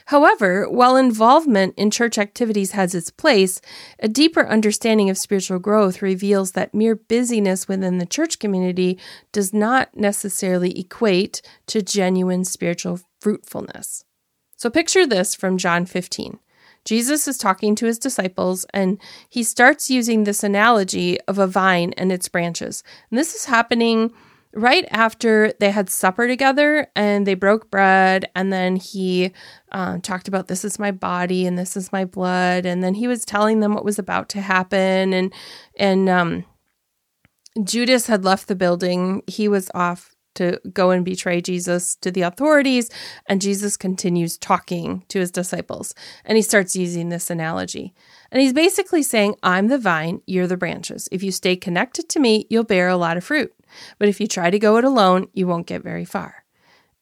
However, 0.05 0.69
while 0.69 0.95
involvement 0.95 1.73
in 1.75 1.89
church 1.89 2.19
activities 2.19 2.71
has 2.71 2.93
its 2.93 3.09
place, 3.09 3.61
a 3.99 4.07
deeper 4.07 4.47
understanding 4.47 5.09
of 5.09 5.17
spiritual 5.17 5.57
growth 5.57 6.03
reveals 6.03 6.51
that 6.51 6.73
mere 6.73 6.95
busyness 6.95 7.67
within 7.67 7.97
the 7.97 8.05
church 8.05 8.37
community 8.37 8.99
does 9.31 9.53
not 9.53 9.95
necessarily 9.97 10.79
equate 10.79 11.41
to 11.65 11.81
genuine 11.81 12.45
spiritual 12.45 12.99
fruitfulness. 13.19 14.05
So 14.55 14.69
picture 14.69 15.07
this 15.07 15.33
from 15.33 15.57
John 15.57 15.85
15. 15.85 16.37
Jesus 16.89 17.27
is 17.27 17.37
talking 17.37 17.75
to 17.75 17.85
his 17.85 17.99
disciples 17.99 18.65
and 18.73 18.99
he 19.29 19.43
starts 19.43 19.91
using 19.91 20.23
this 20.23 20.43
analogy 20.43 21.21
of 21.27 21.37
a 21.37 21.45
vine 21.45 21.93
and 21.97 22.11
its 22.11 22.27
branches. 22.27 22.81
And 23.11 23.19
this 23.19 23.35
is 23.35 23.45
happening 23.45 24.11
right 24.55 24.87
after 24.89 25.53
they 25.59 25.69
had 25.69 25.87
supper 25.87 26.27
together 26.27 26.87
and 26.95 27.27
they 27.27 27.35
broke 27.35 27.69
bread 27.69 28.27
and 28.33 28.51
then 28.51 28.75
he 28.75 29.31
uh, 29.71 29.99
talked 29.99 30.27
about 30.27 30.47
this 30.47 30.65
is 30.65 30.79
my 30.79 30.89
body 30.89 31.45
and 31.45 31.59
this 31.59 31.77
is 31.77 31.91
my 31.91 32.05
blood 32.05 32.65
and 32.65 32.83
then 32.83 32.95
he 32.95 33.07
was 33.07 33.23
telling 33.23 33.59
them 33.59 33.75
what 33.75 33.85
was 33.85 33.99
about 33.99 34.27
to 34.29 34.41
happen 34.41 35.13
and 35.13 35.31
and 35.77 36.09
um, 36.09 36.43
judas 37.63 38.07
had 38.07 38.25
left 38.25 38.47
the 38.47 38.55
building 38.55 39.21
he 39.27 39.47
was 39.47 39.69
off 39.75 40.15
to 40.35 40.59
go 40.73 40.91
and 40.91 41.03
betray 41.03 41.41
Jesus 41.41 41.95
to 41.97 42.11
the 42.11 42.21
authorities. 42.21 42.89
And 43.27 43.41
Jesus 43.41 43.77
continues 43.77 44.37
talking 44.37 45.03
to 45.09 45.19
his 45.19 45.31
disciples. 45.31 45.93
And 46.25 46.35
he 46.35 46.41
starts 46.41 46.75
using 46.75 47.09
this 47.09 47.29
analogy. 47.29 47.93
And 48.31 48.41
he's 48.41 48.53
basically 48.53 49.03
saying, 49.03 49.35
I'm 49.43 49.67
the 49.67 49.77
vine, 49.77 50.21
you're 50.25 50.47
the 50.47 50.57
branches. 50.57 51.09
If 51.11 51.23
you 51.23 51.31
stay 51.31 51.55
connected 51.55 52.09
to 52.09 52.19
me, 52.19 52.45
you'll 52.49 52.63
bear 52.63 52.87
a 52.87 52.97
lot 52.97 53.17
of 53.17 53.23
fruit. 53.23 53.53
But 53.97 54.09
if 54.09 54.19
you 54.19 54.27
try 54.27 54.49
to 54.49 54.59
go 54.59 54.77
it 54.77 54.83
alone, 54.83 55.27
you 55.33 55.47
won't 55.47 55.67
get 55.67 55.83
very 55.83 56.05
far. 56.05 56.45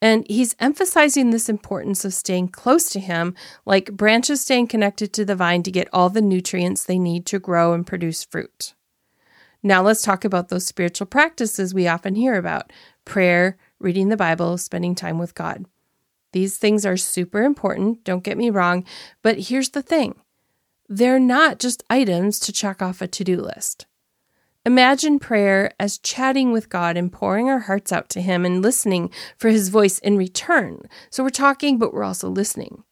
And 0.00 0.24
he's 0.28 0.54
emphasizing 0.60 1.30
this 1.30 1.48
importance 1.48 2.04
of 2.04 2.14
staying 2.14 2.48
close 2.48 2.88
to 2.90 3.00
him, 3.00 3.34
like 3.66 3.92
branches 3.92 4.40
staying 4.40 4.68
connected 4.68 5.12
to 5.14 5.24
the 5.24 5.34
vine 5.34 5.64
to 5.64 5.72
get 5.72 5.88
all 5.92 6.08
the 6.08 6.22
nutrients 6.22 6.84
they 6.84 6.98
need 6.98 7.26
to 7.26 7.40
grow 7.40 7.72
and 7.72 7.86
produce 7.86 8.22
fruit. 8.22 8.74
Now 9.60 9.82
let's 9.82 10.02
talk 10.02 10.24
about 10.24 10.50
those 10.50 10.66
spiritual 10.66 11.08
practices 11.08 11.74
we 11.74 11.88
often 11.88 12.14
hear 12.14 12.36
about 12.36 12.72
prayer, 13.08 13.56
reading 13.80 14.10
the 14.10 14.16
Bible, 14.16 14.56
spending 14.58 14.94
time 14.94 15.18
with 15.18 15.34
God. 15.34 15.64
These 16.32 16.58
things 16.58 16.86
are 16.86 16.96
super 16.96 17.42
important, 17.42 18.04
don't 18.04 18.22
get 18.22 18.38
me 18.38 18.50
wrong, 18.50 18.84
but 19.22 19.38
here's 19.48 19.70
the 19.70 19.82
thing 19.82 20.14
they're 20.88 21.18
not 21.18 21.58
just 21.58 21.82
items 21.90 22.38
to 22.40 22.52
check 22.52 22.80
off 22.80 23.02
a 23.02 23.08
to 23.08 23.24
do 23.24 23.40
list. 23.40 23.86
Imagine 24.64 25.18
prayer 25.18 25.72
as 25.80 25.98
chatting 25.98 26.52
with 26.52 26.68
God 26.68 26.96
and 26.96 27.12
pouring 27.12 27.48
our 27.48 27.60
hearts 27.60 27.92
out 27.92 28.08
to 28.10 28.20
Him 28.20 28.44
and 28.44 28.62
listening 28.62 29.10
for 29.36 29.48
His 29.48 29.70
voice 29.70 29.98
in 29.98 30.16
return. 30.16 30.82
So 31.10 31.22
we're 31.22 31.30
talking, 31.30 31.78
but 31.78 31.92
we're 31.92 32.04
also 32.04 32.28
listening. 32.28 32.84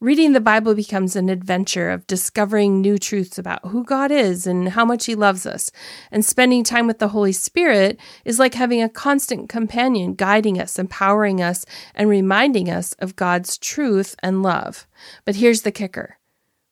Reading 0.00 0.32
the 0.32 0.40
Bible 0.40 0.76
becomes 0.76 1.16
an 1.16 1.28
adventure 1.28 1.90
of 1.90 2.06
discovering 2.06 2.80
new 2.80 2.98
truths 2.98 3.36
about 3.36 3.66
who 3.66 3.82
God 3.82 4.12
is 4.12 4.46
and 4.46 4.68
how 4.68 4.84
much 4.84 5.06
He 5.06 5.16
loves 5.16 5.44
us. 5.44 5.72
And 6.12 6.24
spending 6.24 6.62
time 6.62 6.86
with 6.86 7.00
the 7.00 7.08
Holy 7.08 7.32
Spirit 7.32 7.98
is 8.24 8.38
like 8.38 8.54
having 8.54 8.80
a 8.80 8.88
constant 8.88 9.48
companion 9.48 10.14
guiding 10.14 10.60
us, 10.60 10.78
empowering 10.78 11.42
us, 11.42 11.66
and 11.96 12.08
reminding 12.08 12.70
us 12.70 12.92
of 13.00 13.16
God's 13.16 13.58
truth 13.58 14.14
and 14.22 14.40
love. 14.40 14.86
But 15.24 15.34
here's 15.34 15.62
the 15.62 15.72
kicker 15.72 16.17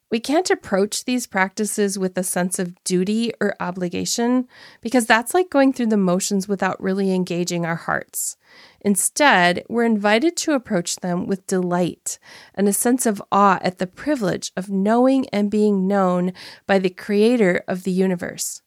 we 0.09 0.21
can't 0.21 0.51
approach 0.51 1.05
these 1.05 1.27
practices 1.27 1.99
with 1.99 2.16
a 2.16 2.23
sense 2.23 2.61
of 2.61 2.83
duty 2.85 3.33
or 3.40 3.57
obligation 3.59 4.47
because 4.81 5.05
that's 5.05 5.35
like 5.35 5.51
going 5.51 5.73
through 5.73 5.87
the 5.87 5.97
motions 5.97 6.47
without 6.47 6.81
really 6.81 7.12
engaging 7.12 7.66
our 7.66 7.75
hearts. 7.75 8.37
Instead, 8.81 9.64
we're 9.69 9.85
invited 9.85 10.37
to 10.37 10.53
approach 10.53 10.97
them 10.97 11.27
with 11.27 11.47
delight 11.49 12.21
and 12.55 12.69
a 12.69 12.73
sense 12.73 13.05
of 13.05 13.23
awe 13.33 13.59
at 13.62 13.79
the 13.79 13.87
privilege 13.87 14.53
of 14.57 14.71
knowing 14.71 15.29
and 15.31 15.51
being 15.51 15.88
known 15.88 16.33
by 16.69 16.79
the 16.79 16.90
Creator 16.90 17.64
of 17.66 17.83
the 17.83 17.90
universe. 17.90 18.62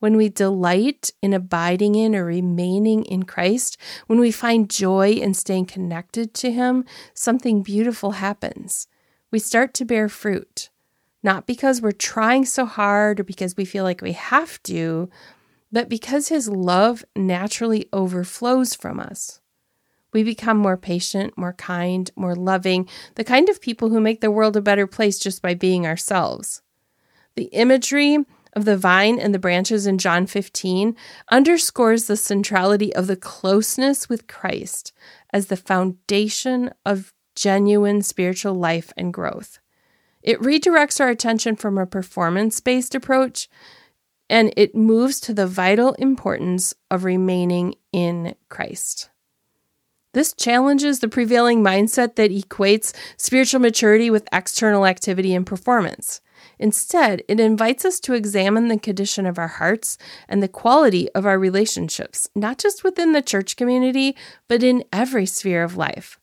When 0.00 0.16
we 0.16 0.30
delight 0.30 1.12
in 1.22 1.32
abiding 1.32 1.94
in 1.94 2.16
or 2.16 2.24
remaining 2.24 3.04
in 3.04 3.22
Christ, 3.22 3.76
when 4.08 4.18
we 4.18 4.32
find 4.32 4.68
joy 4.68 5.10
in 5.10 5.34
staying 5.34 5.66
connected 5.66 6.34
to 6.34 6.50
Him, 6.50 6.84
something 7.14 7.62
beautiful 7.62 8.12
happens 8.12 8.88
we 9.30 9.38
start 9.38 9.74
to 9.74 9.84
bear 9.84 10.08
fruit, 10.08 10.70
not 11.22 11.46
because 11.46 11.80
we're 11.80 11.92
trying 11.92 12.44
so 12.44 12.64
hard 12.64 13.20
or 13.20 13.24
because 13.24 13.56
we 13.56 13.64
feel 13.64 13.84
like 13.84 14.02
we 14.02 14.12
have 14.12 14.62
to, 14.64 15.08
but 15.70 15.88
because 15.88 16.28
His 16.28 16.48
love 16.48 17.04
naturally 17.14 17.88
overflows 17.92 18.74
from 18.74 18.98
us. 18.98 19.40
We 20.12 20.24
become 20.24 20.56
more 20.56 20.76
patient, 20.76 21.38
more 21.38 21.52
kind, 21.52 22.10
more 22.16 22.34
loving, 22.34 22.88
the 23.14 23.24
kind 23.24 23.48
of 23.48 23.60
people 23.60 23.90
who 23.90 24.00
make 24.00 24.20
the 24.20 24.30
world 24.30 24.56
a 24.56 24.60
better 24.60 24.86
place 24.86 25.18
just 25.18 25.40
by 25.40 25.54
being 25.54 25.86
ourselves. 25.86 26.62
The 27.36 27.44
imagery 27.44 28.18
of 28.54 28.64
the 28.64 28.76
vine 28.76 29.20
and 29.20 29.32
the 29.32 29.38
branches 29.38 29.86
in 29.86 29.98
John 29.98 30.26
15 30.26 30.96
underscores 31.30 32.06
the 32.06 32.16
centrality 32.16 32.92
of 32.94 33.06
the 33.06 33.16
closeness 33.16 34.08
with 34.08 34.26
Christ 34.26 34.92
as 35.32 35.46
the 35.46 35.56
foundation 35.56 36.72
of 36.84 37.12
genuine 37.34 38.02
spiritual 38.02 38.54
life 38.54 38.92
and 38.96 39.12
growth. 39.12 39.58
It 40.22 40.40
redirects 40.40 41.00
our 41.00 41.08
attention 41.08 41.56
from 41.56 41.78
a 41.78 41.86
performance 41.86 42.60
based 42.60 42.94
approach 42.94 43.48
and 44.30 44.54
it 44.56 44.76
moves 44.76 45.18
to 45.20 45.34
the 45.34 45.46
vital 45.46 45.94
importance 45.94 46.72
of 46.90 47.04
remaining 47.04 47.74
in 47.92 48.36
Christ. 48.48 49.10
This 50.12 50.32
challenges 50.32 51.00
the 51.00 51.08
prevailing 51.08 51.62
mindset 51.62 52.14
that 52.14 52.30
equates 52.30 52.94
spiritual 53.16 53.60
maturity 53.60 54.08
with 54.08 54.28
external 54.32 54.86
activity 54.86 55.34
and 55.34 55.46
performance. 55.46 56.20
Instead, 56.58 57.22
it 57.28 57.40
invites 57.40 57.84
us 57.84 57.98
to 58.00 58.14
examine 58.14 58.68
the 58.68 58.78
condition 58.78 59.26
of 59.26 59.38
our 59.38 59.48
hearts 59.48 59.98
and 60.28 60.42
the 60.42 60.48
quality 60.48 61.10
of 61.12 61.26
our 61.26 61.38
relationships, 61.38 62.28
not 62.34 62.58
just 62.58 62.84
within 62.84 63.12
the 63.12 63.22
church 63.22 63.56
community, 63.56 64.16
but 64.46 64.62
in 64.62 64.84
every 64.92 65.26
sphere 65.26 65.64
of 65.64 65.76
life. 65.76 66.19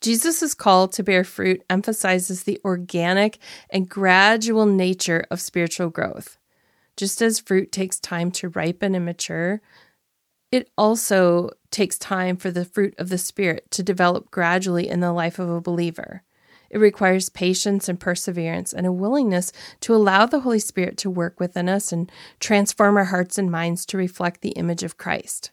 Jesus' 0.00 0.54
call 0.54 0.88
to 0.88 1.02
bear 1.02 1.24
fruit 1.24 1.62
emphasizes 1.68 2.42
the 2.42 2.58
organic 2.64 3.38
and 3.68 3.88
gradual 3.88 4.66
nature 4.66 5.26
of 5.30 5.40
spiritual 5.40 5.90
growth. 5.90 6.38
Just 6.96 7.20
as 7.22 7.38
fruit 7.38 7.70
takes 7.70 8.00
time 8.00 8.30
to 8.32 8.48
ripen 8.48 8.94
and 8.94 9.04
mature, 9.04 9.60
it 10.50 10.70
also 10.76 11.50
takes 11.70 11.98
time 11.98 12.36
for 12.36 12.50
the 12.50 12.64
fruit 12.64 12.94
of 12.98 13.08
the 13.08 13.18
Spirit 13.18 13.70
to 13.70 13.82
develop 13.82 14.30
gradually 14.30 14.88
in 14.88 15.00
the 15.00 15.12
life 15.12 15.38
of 15.38 15.48
a 15.48 15.60
believer. 15.60 16.22
It 16.70 16.78
requires 16.78 17.28
patience 17.28 17.88
and 17.88 17.98
perseverance 17.98 18.72
and 18.72 18.86
a 18.86 18.92
willingness 18.92 19.52
to 19.80 19.94
allow 19.94 20.26
the 20.26 20.40
Holy 20.40 20.58
Spirit 20.60 20.96
to 20.98 21.10
work 21.10 21.40
within 21.40 21.68
us 21.68 21.92
and 21.92 22.10
transform 22.38 22.96
our 22.96 23.06
hearts 23.06 23.38
and 23.38 23.50
minds 23.50 23.84
to 23.86 23.96
reflect 23.96 24.40
the 24.40 24.50
image 24.50 24.82
of 24.82 24.96
Christ. 24.96 25.50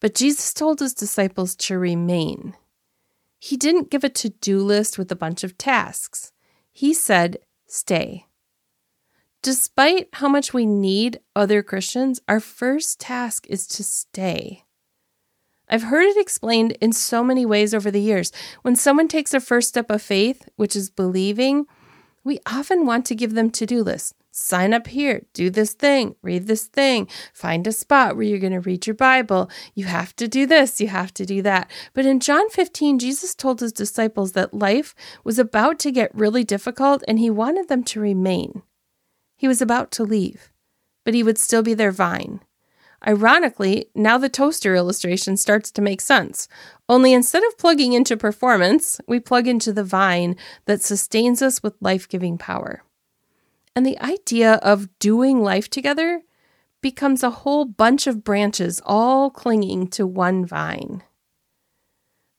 But 0.00 0.14
Jesus 0.14 0.52
told 0.52 0.80
his 0.80 0.94
disciples 0.94 1.54
to 1.56 1.78
remain 1.78 2.54
he 3.46 3.56
didn't 3.56 3.90
give 3.90 4.02
a 4.02 4.08
to 4.08 4.30
do 4.30 4.58
list 4.58 4.98
with 4.98 5.12
a 5.12 5.14
bunch 5.14 5.44
of 5.44 5.56
tasks. 5.56 6.32
He 6.72 6.92
said, 6.92 7.38
stay. 7.68 8.26
Despite 9.40 10.08
how 10.14 10.28
much 10.28 10.52
we 10.52 10.66
need 10.66 11.20
other 11.36 11.62
Christians, 11.62 12.20
our 12.26 12.40
first 12.40 12.98
task 12.98 13.46
is 13.48 13.68
to 13.68 13.84
stay. 13.84 14.64
I've 15.68 15.84
heard 15.84 16.08
it 16.08 16.16
explained 16.16 16.76
in 16.80 16.90
so 16.90 17.22
many 17.22 17.46
ways 17.46 17.72
over 17.72 17.88
the 17.88 18.00
years. 18.00 18.32
When 18.62 18.74
someone 18.74 19.06
takes 19.06 19.32
a 19.32 19.38
first 19.38 19.68
step 19.68 19.92
of 19.92 20.02
faith, 20.02 20.48
which 20.56 20.74
is 20.74 20.90
believing, 20.90 21.66
we 22.24 22.40
often 22.46 22.84
want 22.84 23.06
to 23.06 23.14
give 23.14 23.34
them 23.34 23.50
to 23.50 23.64
do 23.64 23.84
lists 23.84 24.12
sign 24.36 24.74
up 24.74 24.86
here, 24.86 25.22
do 25.32 25.48
this 25.48 25.72
thing, 25.72 26.14
read 26.22 26.46
this 26.46 26.66
thing, 26.66 27.08
find 27.32 27.66
a 27.66 27.72
spot 27.72 28.14
where 28.14 28.24
you're 28.24 28.38
going 28.38 28.52
to 28.52 28.60
read 28.60 28.86
your 28.86 28.94
Bible. 28.94 29.50
You 29.74 29.86
have 29.86 30.14
to 30.16 30.28
do 30.28 30.46
this, 30.46 30.80
you 30.80 30.88
have 30.88 31.12
to 31.14 31.24
do 31.24 31.40
that. 31.42 31.70
But 31.94 32.04
in 32.04 32.20
John 32.20 32.50
15, 32.50 32.98
Jesus 32.98 33.34
told 33.34 33.60
his 33.60 33.72
disciples 33.72 34.32
that 34.32 34.52
life 34.52 34.94
was 35.24 35.38
about 35.38 35.78
to 35.80 35.90
get 35.90 36.14
really 36.14 36.44
difficult 36.44 37.02
and 37.08 37.18
he 37.18 37.30
wanted 37.30 37.68
them 37.68 37.82
to 37.84 38.00
remain. 38.00 38.62
He 39.36 39.48
was 39.48 39.62
about 39.62 39.90
to 39.92 40.04
leave, 40.04 40.52
but 41.04 41.14
he 41.14 41.22
would 41.22 41.38
still 41.38 41.62
be 41.62 41.74
their 41.74 41.92
vine. 41.92 42.40
Ironically, 43.06 43.86
now 43.94 44.18
the 44.18 44.28
toaster 44.28 44.74
illustration 44.74 45.36
starts 45.36 45.70
to 45.70 45.82
make 45.82 46.00
sense. 46.00 46.48
Only 46.88 47.12
instead 47.12 47.44
of 47.44 47.58
plugging 47.58 47.92
into 47.92 48.16
performance, 48.16 49.00
we 49.06 49.20
plug 49.20 49.46
into 49.46 49.72
the 49.72 49.84
vine 49.84 50.36
that 50.66 50.82
sustains 50.82 51.40
us 51.40 51.62
with 51.62 51.74
life 51.80 52.08
giving 52.08 52.36
power. 52.36 52.82
And 53.76 53.84
the 53.84 54.00
idea 54.00 54.54
of 54.54 54.88
doing 54.98 55.42
life 55.42 55.68
together 55.68 56.22
becomes 56.80 57.22
a 57.22 57.30
whole 57.30 57.66
bunch 57.66 58.06
of 58.06 58.24
branches 58.24 58.80
all 58.86 59.30
clinging 59.30 59.88
to 59.88 60.06
one 60.06 60.46
vine. 60.46 61.02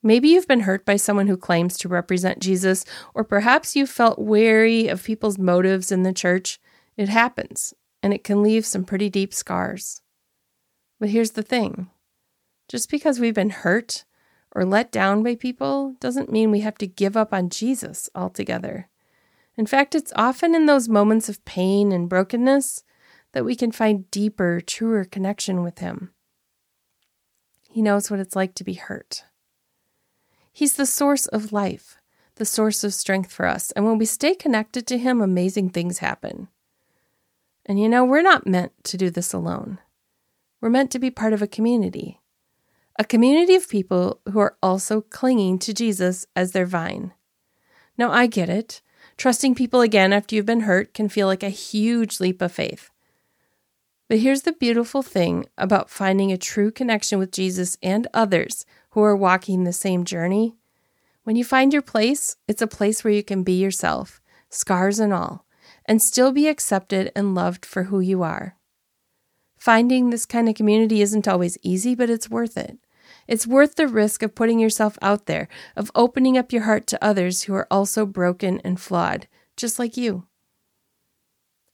Maybe 0.02 0.30
you've 0.30 0.48
been 0.48 0.62
hurt 0.62 0.84
by 0.84 0.96
someone 0.96 1.28
who 1.28 1.38
claims 1.38 1.78
to 1.78 1.90
represent 1.90 2.40
Jesus, 2.40 2.86
or 3.14 3.24
perhaps 3.24 3.76
you've 3.76 3.90
felt 3.90 4.20
wary 4.20 4.88
of 4.88 5.04
people's 5.04 5.38
motives 5.38 5.92
in 5.92 6.04
the 6.04 6.14
church. 6.14 6.60
It 6.96 7.10
happens, 7.10 7.74
and 8.02 8.14
it 8.14 8.24
can 8.24 8.42
leave 8.42 8.66
some 8.66 8.84
pretty 8.84 9.10
deep 9.10 9.34
scars. 9.34 10.02
But 11.00 11.10
here's 11.10 11.32
the 11.32 11.44
thing 11.44 11.90
just 12.68 12.90
because 12.90 13.20
we've 13.20 13.36
been 13.36 13.52
hurt 13.52 14.06
or 14.54 14.66
let 14.66 14.92
down 14.92 15.24
by 15.24 15.36
people 15.36 15.96
doesn't 16.00 16.32
mean 16.32 16.50
we 16.50 16.62
have 16.62 16.78
to 16.80 16.88
give 16.88 17.16
up 17.16 17.34
on 17.34 17.50
Jesus 17.50 18.10
altogether. 18.16 18.90
In 19.58 19.66
fact, 19.66 19.96
it's 19.96 20.14
often 20.16 20.54
in 20.54 20.68
those 20.68 20.88
moments 20.88 21.30
of 21.30 21.44
pain 21.44 21.92
and 21.92 22.08
brokenness 22.08 22.84
that 23.34 23.44
we 23.44 23.56
can 23.56 23.72
find 23.72 24.10
deeper, 24.12 24.62
truer 24.62 25.04
connection 25.04 25.64
with 25.64 25.80
Him. 25.80 26.12
He 27.70 27.82
knows 27.82 28.10
what 28.10 28.20
it's 28.20 28.36
like 28.36 28.54
to 28.56 28.64
be 28.64 28.76
hurt. 28.76 29.26
He's 30.54 30.74
the 30.74 30.86
source 30.86 31.26
of 31.28 31.52
life, 31.52 31.98
the 32.36 32.46
source 32.46 32.84
of 32.84 32.94
strength 32.94 33.32
for 33.32 33.46
us. 33.46 33.72
And 33.72 33.86
when 33.86 33.98
we 33.98 34.06
stay 34.06 34.36
connected 34.36 34.88
to 34.88 34.98
Him, 34.98 35.22
amazing 35.22 35.72
things 35.72 36.00
happen. 36.00 36.48
And 37.66 37.80
you 37.80 37.90
know, 37.90 38.06
we're 38.06 38.22
not 38.22 38.48
meant 38.48 38.72
to 38.86 38.98
do 38.98 39.10
this 39.10 39.34
alone. 39.34 39.80
We're 40.62 40.70
meant 40.70 40.92
to 40.92 41.00
be 41.00 41.12
part 41.12 41.34
of 41.34 41.42
a 41.42 41.48
community, 41.48 42.22
a 42.98 43.04
community 43.04 43.56
of 43.56 43.70
people 43.70 44.22
who 44.32 44.40
are 44.40 44.58
also 44.64 45.02
clinging 45.02 45.60
to 45.60 45.74
Jesus 45.74 46.26
as 46.36 46.52
their 46.52 46.66
vine. 46.66 47.14
Now, 47.98 48.12
I 48.12 48.28
get 48.28 48.50
it. 48.50 48.82
Trusting 49.18 49.56
people 49.56 49.82
again 49.82 50.14
after 50.14 50.36
you've 50.36 50.46
been 50.46 50.62
hurt 50.62 50.94
can 50.94 51.10
feel 51.10 51.26
like 51.26 51.42
a 51.42 51.50
huge 51.50 52.20
leap 52.20 52.40
of 52.42 52.52
faith. 52.52 52.92
But 54.08 54.20
here's 54.20 54.44
the 54.44 54.54
beautiful 54.54 55.02
thing 55.02 55.46
about 55.58 55.90
finding 55.90 56.32
a 56.32 56.38
true 56.38 56.72
connection 56.72 57.18
with 57.18 57.32
Jesus 57.32 57.78
and 57.82 58.08
others 58.14 58.66
who 58.92 59.02
are 59.02 59.16
walking 59.16 59.64
the 59.64 59.74
same 59.74 60.06
journey. 60.06 60.56
When 61.24 61.36
you 61.36 61.44
find 61.44 61.74
your 61.74 61.82
place, 61.82 62.38
it's 62.48 62.62
a 62.62 62.68
place 62.68 63.04
where 63.04 63.14
you 63.14 63.24
can 63.24 63.44
be 63.44 63.60
yourself, 63.60 64.22
scars 64.50 65.00
and 65.00 65.12
all, 65.12 65.46
and 65.86 66.02
still 66.02 66.32
be 66.32 66.48
accepted 66.48 67.12
and 67.16 67.36
loved 67.36 67.66
for 67.66 67.84
who 67.84 68.00
you 68.00 68.22
are. 68.24 68.56
Finding 69.58 70.10
this 70.10 70.26
kind 70.26 70.48
of 70.48 70.56
community 70.56 71.02
isn't 71.02 71.28
always 71.28 71.58
easy, 71.64 71.96
but 71.96 72.10
it's 72.10 72.30
worth 72.30 72.56
it. 72.56 72.78
It's 73.28 73.48
worth 73.48 73.76
the 73.76 73.88
risk 73.88 74.24
of 74.24 74.36
putting 74.36 74.60
yourself 74.60 74.98
out 75.02 75.26
there, 75.26 75.48
of 75.76 75.92
opening 75.96 76.38
up 76.38 76.52
your 76.52 76.64
heart 76.64 76.88
to 76.88 77.04
others 77.04 77.44
who 77.44 77.54
are 77.54 77.68
also 77.70 78.06
broken 78.06 78.62
and 78.64 78.80
flawed, 78.80 79.28
just 79.56 79.80
like 79.80 79.98
you. 79.98 80.26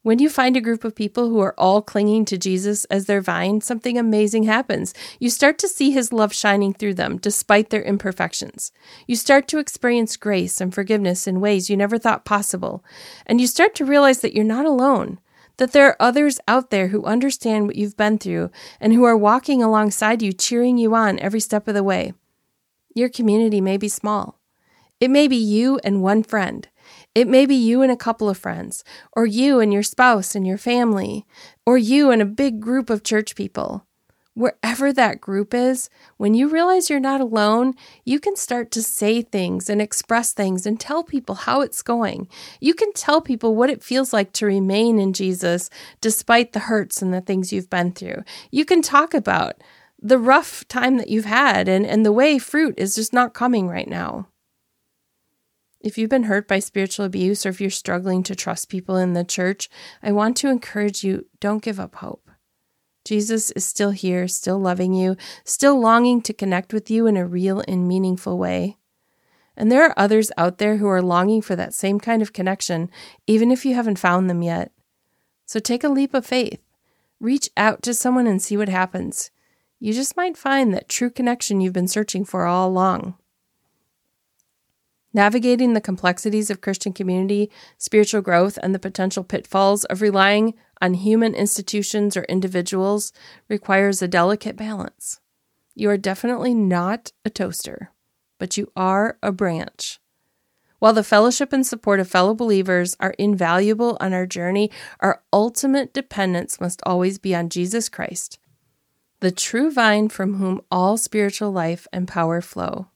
When 0.04 0.20
you 0.20 0.30
find 0.30 0.58
a 0.58 0.62
group 0.62 0.84
of 0.84 0.96
people 0.96 1.30
who 1.30 1.39
are 1.39 1.58
all 1.58 1.82
clinging 1.82 2.26
to 2.26 2.38
Jesus 2.38 2.84
as 2.86 3.06
their 3.06 3.22
vine, 3.22 3.62
something 3.62 3.98
amazing 3.98 4.44
happens. 4.44 4.94
You 5.18 5.30
start 5.30 5.58
to 5.60 5.68
see 5.70 5.92
his 5.92 6.12
love 6.12 6.34
shining 6.34 6.74
through 6.74 6.96
them 6.96 7.18
despite 7.18 7.70
their 7.70 7.82
imperfections. 7.82 8.74
You 9.08 9.16
start 9.16 9.48
to 9.48 9.60
experience 9.60 10.18
grace 10.18 10.60
and 10.60 10.74
forgiveness 10.74 11.26
in 11.26 11.39
ways 11.39 11.70
you 11.70 11.78
never 11.78 11.98
thought 11.98 12.26
possible. 12.26 12.84
And 13.26 13.39
you 13.39 13.48
start 13.48 13.76
to 13.76 13.86
realize 13.86 14.20
that 14.20 14.36
you're 14.36 14.44
not 14.44 14.66
alone 14.66 15.20
that 15.58 15.72
there 15.72 15.88
are 15.88 15.98
others 16.00 16.39
out 16.48 16.70
there 16.70 16.88
who 16.88 17.06
understand 17.06 17.68
what 17.68 17.76
you've 17.76 17.98
been 17.98 18.18
through 18.18 18.52
and 18.80 18.94
who 18.94 19.04
are 19.04 19.18
walking 19.18 19.62
alongside 19.62 20.22
you, 20.22 20.34
cheering 20.34 20.78
you 20.78 20.96
on 20.96 21.20
every 21.20 21.39
step 21.39 21.68
of 21.68 21.74
the 21.74 21.84
way. 21.84 22.13
Your 22.96 23.10
community 23.10 23.62
may 23.62 23.78
be 23.78 23.89
small. 23.89 24.39
It 25.00 25.10
may 25.10 25.28
be 25.28 25.36
you 25.36 25.80
and 25.84 26.02
one 26.02 26.24
friend. 26.24 26.68
It 27.16 27.28
may 27.28 27.46
be 27.46 27.56
you 27.56 27.82
and 27.82 27.92
a 27.92 27.98
couple 27.98 28.30
of 28.30 28.38
friends, 28.38 28.84
or 29.13 29.26
you 29.26 29.60
and 29.60 29.74
your 29.74 29.84
spouse 29.84 30.36
and 30.36 30.46
your 30.46 30.58
family, 30.58 31.26
or 31.66 31.78
you 31.78 32.12
and 32.12 32.22
a 32.22 32.26
big 32.26 32.60
group 32.60 32.89
of 32.89 33.04
church 33.04 33.36
people 33.36 33.86
wherever 34.36 34.91
that 34.91 35.22
group 35.22 35.54
is, 35.54 35.89
when 36.17 36.34
you 36.34 36.48
realize 36.48 36.89
you're 36.89 37.00
not 37.00 37.22
alone, 37.22 37.74
you 38.04 38.19
can 38.19 38.36
start 38.36 38.72
to 38.72 38.82
say 38.82 39.22
things 39.22 39.69
and 39.69 39.82
express 39.82 40.34
things 40.34 40.65
and 40.65 40.80
tell 40.80 41.04
people 41.04 41.36
how 41.36 41.62
it's 41.62 41.82
going. 41.82 42.28
You 42.60 42.74
can 42.74 42.91
tell 42.93 43.22
people 43.22 43.56
what 43.56 43.69
it 43.69 43.84
feels 43.84 44.12
like 44.12 44.34
to 44.34 44.46
remain 44.46 45.00
in 45.00 45.13
Jesus 45.13 45.69
despite 46.02 46.54
the 46.54 46.60
hurts 46.60 47.02
and 47.02 47.13
the 47.13 47.22
things 47.22 47.54
you've 47.54 47.69
been 47.69 47.91
through. 47.91 48.24
You 48.52 48.65
can 48.65 48.82
talk 48.82 49.13
about 49.13 49.62
the 50.02 50.17
rough 50.17 50.67
time 50.67 50.98
that 50.98 51.10
you've 51.10 51.26
had 51.26 51.69
and, 51.69 51.86
and 51.86 52.06
the 52.06 52.12
way 52.12 52.38
fruit 52.38 52.74
is 52.78 52.96
just 52.96 53.13
not 53.13 53.34
coming 53.34 53.67
right 53.67 53.88
now. 53.88 54.28
If 55.80 55.98
you've 55.98 56.10
been 56.10 56.24
hurt 56.24 56.48
by 56.48 56.60
spiritual 56.60 57.06
abuse 57.06 57.46
or 57.46 57.50
if 57.50 57.60
you're 57.60 57.69
struggling 57.69 58.24
to 58.24 58.36
trust 58.36 58.69
people 58.69 58.96
in 58.96 59.13
the 59.13 59.26
church, 59.26 59.69
I 60.02 60.12
want 60.13 60.38
to 60.38 60.50
encourage 60.50 61.04
you 61.04 61.26
don't 61.39 61.62
give 61.62 61.80
up 61.80 61.96
hope. 61.96 62.22
Jesus 63.06 63.52
is 63.52 63.66
still 63.66 63.92
here, 63.92 64.28
still 64.28 64.60
loving 64.60 64.94
you, 64.94 65.18
still 65.44 65.80
longing 65.80 66.22
to 66.22 66.34
connect 66.34 66.74
with 66.74 66.89
you 66.89 67.06
in 67.08 67.18
a 67.18 67.26
real 67.26 67.63
and 67.68 67.88
meaningful 67.88 68.38
way. 68.38 68.78
And 69.56 69.72
there 69.72 69.84
are 69.84 69.94
others 69.98 70.32
out 70.38 70.58
there 70.58 70.78
who 70.78 70.88
are 70.88 71.02
longing 71.02 71.42
for 71.42 71.56
that 71.56 71.74
same 71.74 72.00
kind 72.00 72.22
of 72.22 72.34
connection, 72.34 72.89
even 73.28 73.52
if 73.52 73.66
you 73.66 73.76
haven't 73.76 74.00
found 74.00 74.30
them 74.30 74.42
yet. 74.42 74.72
So 75.46 75.60
take 75.60 75.84
a 75.84 75.89
leap 75.89 76.13
of 76.13 76.26
faith. 76.26 76.60
Reach 77.20 77.50
out 77.56 77.82
to 77.84 77.94
someone 77.94 78.28
and 78.28 78.42
see 78.42 78.58
what 78.58 78.70
happens. 78.70 79.32
You 79.80 79.94
just 79.94 80.18
might 80.18 80.38
find 80.38 80.74
that 80.74 80.89
true 80.89 81.10
connection 81.10 81.62
you've 81.62 81.74
been 81.74 81.88
searching 81.88 82.26
for 82.26 82.46
all 82.46 82.70
along. 82.70 83.16
Navigating 85.13 85.73
the 85.73 85.82
complexities 85.82 86.49
of 86.49 86.62
Christian 86.62 86.91
community, 86.91 87.52
spiritual 87.78 88.21
growth, 88.21 88.58
and 88.63 88.73
the 88.73 88.80
potential 88.80 89.23
pitfalls 89.23 89.84
of 89.86 90.02
relying 90.02 90.56
on 90.82 90.95
human 90.95 91.36
institutions 91.36 92.17
or 92.17 92.23
individuals 92.23 93.13
requires 93.47 94.02
a 94.02 94.08
delicate 94.08 94.56
balance. 94.56 95.19
You 95.76 95.89
are 95.91 95.97
definitely 95.97 96.56
not 96.56 97.12
a 97.23 97.30
toaster, 97.30 97.91
but 98.39 98.58
you 98.58 98.71
are 98.76 99.17
a 99.21 99.32
branch. 99.32 99.99
While 100.80 100.93
the 100.93 101.04
fellowship 101.04 101.54
and 101.54 101.65
support 101.65 101.99
of 101.99 102.10
fellow 102.10 102.34
believers 102.34 102.97
are 102.99 103.15
invaluable 103.17 103.97
on 104.02 104.13
our 104.13 104.26
journey, 104.26 104.69
our 104.99 105.21
ultimate 105.32 105.93
dependence 105.93 106.60
must 106.60 106.82
always 106.86 107.19
be 107.19 107.34
on 107.34 107.49
Jesus 107.49 107.88
Christ, 107.88 108.39
the 109.19 109.32
true 109.32 109.71
vine 109.71 110.10
from 110.10 110.36
whom 110.36 110.60
all 110.69 110.97
spiritual 110.97 111.52
life 111.52 111.88
and 111.93 112.08
power 112.08 112.41
flow. 112.41 112.88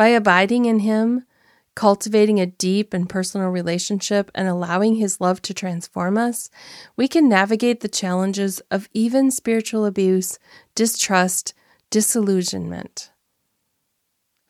By 0.00 0.08
abiding 0.08 0.64
in 0.64 0.78
Him, 0.78 1.26
cultivating 1.74 2.40
a 2.40 2.46
deep 2.46 2.94
and 2.94 3.06
personal 3.06 3.50
relationship, 3.50 4.30
and 4.34 4.48
allowing 4.48 4.94
His 4.94 5.20
love 5.20 5.42
to 5.42 5.52
transform 5.52 6.16
us, 6.16 6.48
we 6.96 7.06
can 7.06 7.28
navigate 7.28 7.80
the 7.80 7.86
challenges 7.86 8.60
of 8.70 8.88
even 8.94 9.30
spiritual 9.30 9.84
abuse, 9.84 10.38
distrust, 10.74 11.52
disillusionment. 11.90 13.10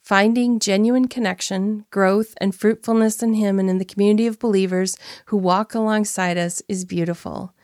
Finding 0.04 0.60
genuine 0.60 1.08
connection, 1.08 1.84
growth, 1.90 2.32
and 2.40 2.54
fruitfulness 2.54 3.20
in 3.20 3.34
Him 3.34 3.58
and 3.58 3.68
in 3.68 3.78
the 3.78 3.84
community 3.84 4.28
of 4.28 4.38
believers 4.38 4.96
who 5.26 5.36
walk 5.36 5.74
alongside 5.74 6.38
us 6.38 6.62
is 6.68 6.84
beautiful, 6.84 7.56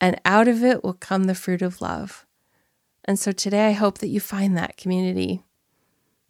and 0.00 0.20
out 0.24 0.48
of 0.48 0.64
it 0.64 0.82
will 0.82 0.92
come 0.92 1.26
the 1.26 1.36
fruit 1.36 1.62
of 1.62 1.80
love. 1.80 2.26
And 3.04 3.16
so 3.16 3.30
today 3.30 3.68
I 3.68 3.72
hope 3.74 3.98
that 3.98 4.08
you 4.08 4.18
find 4.18 4.56
that 4.56 4.76
community. 4.76 5.44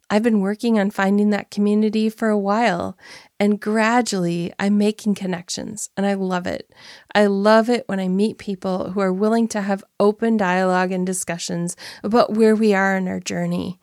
I've 0.09 0.23
been 0.23 0.41
working 0.41 0.79
on 0.79 0.89
finding 0.89 1.29
that 1.29 1.51
community 1.51 2.09
for 2.09 2.29
a 2.29 2.37
while, 2.37 2.97
and 3.39 3.59
gradually 3.59 4.51
I'm 4.57 4.77
making 4.77 5.15
connections, 5.15 5.89
and 5.95 6.05
I 6.05 6.15
love 6.15 6.47
it. 6.47 6.73
I 7.13 7.27
love 7.27 7.69
it 7.69 7.83
when 7.87 7.99
I 7.99 8.07
meet 8.07 8.37
people 8.37 8.91
who 8.91 9.01
are 9.01 9.13
willing 9.13 9.47
to 9.49 9.61
have 9.61 9.83
open 9.99 10.35
dialogue 10.37 10.91
and 10.91 11.05
discussions 11.05 11.75
about 12.03 12.33
where 12.33 12.55
we 12.55 12.73
are 12.73 12.97
in 12.97 13.07
our 13.07 13.19
journey. 13.19 13.79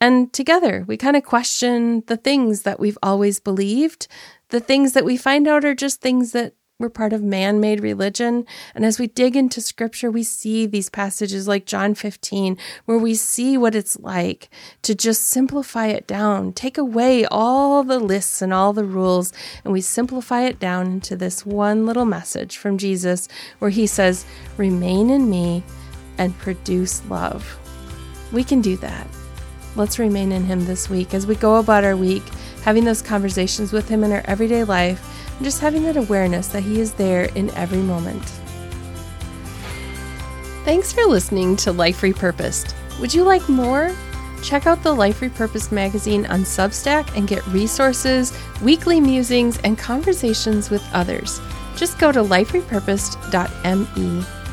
And 0.00 0.32
together, 0.32 0.84
we 0.86 0.96
kind 0.96 1.16
of 1.16 1.22
question 1.22 2.02
the 2.08 2.16
things 2.16 2.62
that 2.62 2.80
we've 2.80 2.98
always 3.02 3.38
believed, 3.38 4.08
the 4.48 4.60
things 4.60 4.92
that 4.92 5.04
we 5.04 5.16
find 5.16 5.46
out 5.46 5.64
are 5.64 5.74
just 5.74 6.00
things 6.00 6.32
that 6.32 6.54
we're 6.80 6.88
part 6.88 7.12
of 7.12 7.22
man 7.22 7.60
made 7.60 7.80
religion. 7.80 8.44
And 8.74 8.84
as 8.84 8.98
we 8.98 9.06
dig 9.06 9.36
into 9.36 9.60
scripture, 9.60 10.10
we 10.10 10.24
see 10.24 10.66
these 10.66 10.90
passages 10.90 11.46
like 11.46 11.66
John 11.66 11.94
15, 11.94 12.58
where 12.84 12.98
we 12.98 13.14
see 13.14 13.56
what 13.56 13.76
it's 13.76 13.96
like 14.00 14.48
to 14.82 14.92
just 14.92 15.22
simplify 15.22 15.86
it 15.86 16.04
down, 16.08 16.52
take 16.52 16.76
away 16.76 17.26
all 17.26 17.84
the 17.84 18.00
lists 18.00 18.42
and 18.42 18.52
all 18.52 18.72
the 18.72 18.84
rules, 18.84 19.32
and 19.62 19.72
we 19.72 19.80
simplify 19.80 20.42
it 20.42 20.58
down 20.58 20.86
into 20.88 21.14
this 21.14 21.46
one 21.46 21.86
little 21.86 22.06
message 22.06 22.56
from 22.56 22.76
Jesus 22.76 23.28
where 23.60 23.70
he 23.70 23.86
says, 23.86 24.26
Remain 24.56 25.10
in 25.10 25.30
me 25.30 25.62
and 26.18 26.36
produce 26.38 27.04
love. 27.08 27.56
We 28.32 28.42
can 28.42 28.60
do 28.60 28.76
that. 28.78 29.06
Let's 29.76 30.00
remain 30.00 30.32
in 30.32 30.42
him 30.42 30.64
this 30.64 30.90
week 30.90 31.14
as 31.14 31.24
we 31.24 31.36
go 31.36 31.60
about 31.60 31.84
our 31.84 31.96
week, 31.96 32.24
having 32.64 32.84
those 32.84 33.00
conversations 33.00 33.72
with 33.72 33.88
him 33.88 34.02
in 34.02 34.10
our 34.10 34.22
everyday 34.24 34.64
life 34.64 35.23
and 35.36 35.44
just 35.44 35.60
having 35.60 35.82
that 35.84 35.96
awareness 35.96 36.48
that 36.48 36.62
He 36.62 36.80
is 36.80 36.94
there 36.94 37.24
in 37.34 37.50
every 37.50 37.78
moment. 37.78 38.22
Thanks 40.64 40.92
for 40.92 41.04
listening 41.04 41.56
to 41.56 41.72
Life 41.72 42.00
Repurposed. 42.00 42.74
Would 43.00 43.12
you 43.12 43.24
like 43.24 43.48
more? 43.48 43.94
Check 44.42 44.66
out 44.66 44.82
the 44.82 44.94
Life 44.94 45.20
Repurposed 45.20 45.72
magazine 45.72 46.26
on 46.26 46.40
Substack 46.40 47.16
and 47.16 47.26
get 47.26 47.46
resources, 47.48 48.36
weekly 48.62 49.00
musings, 49.00 49.58
and 49.58 49.78
conversations 49.78 50.70
with 50.70 50.86
others. 50.92 51.40
Just 51.76 51.98
go 51.98 52.12
to 52.12 52.20
liferepurposed.me. 52.20 54.43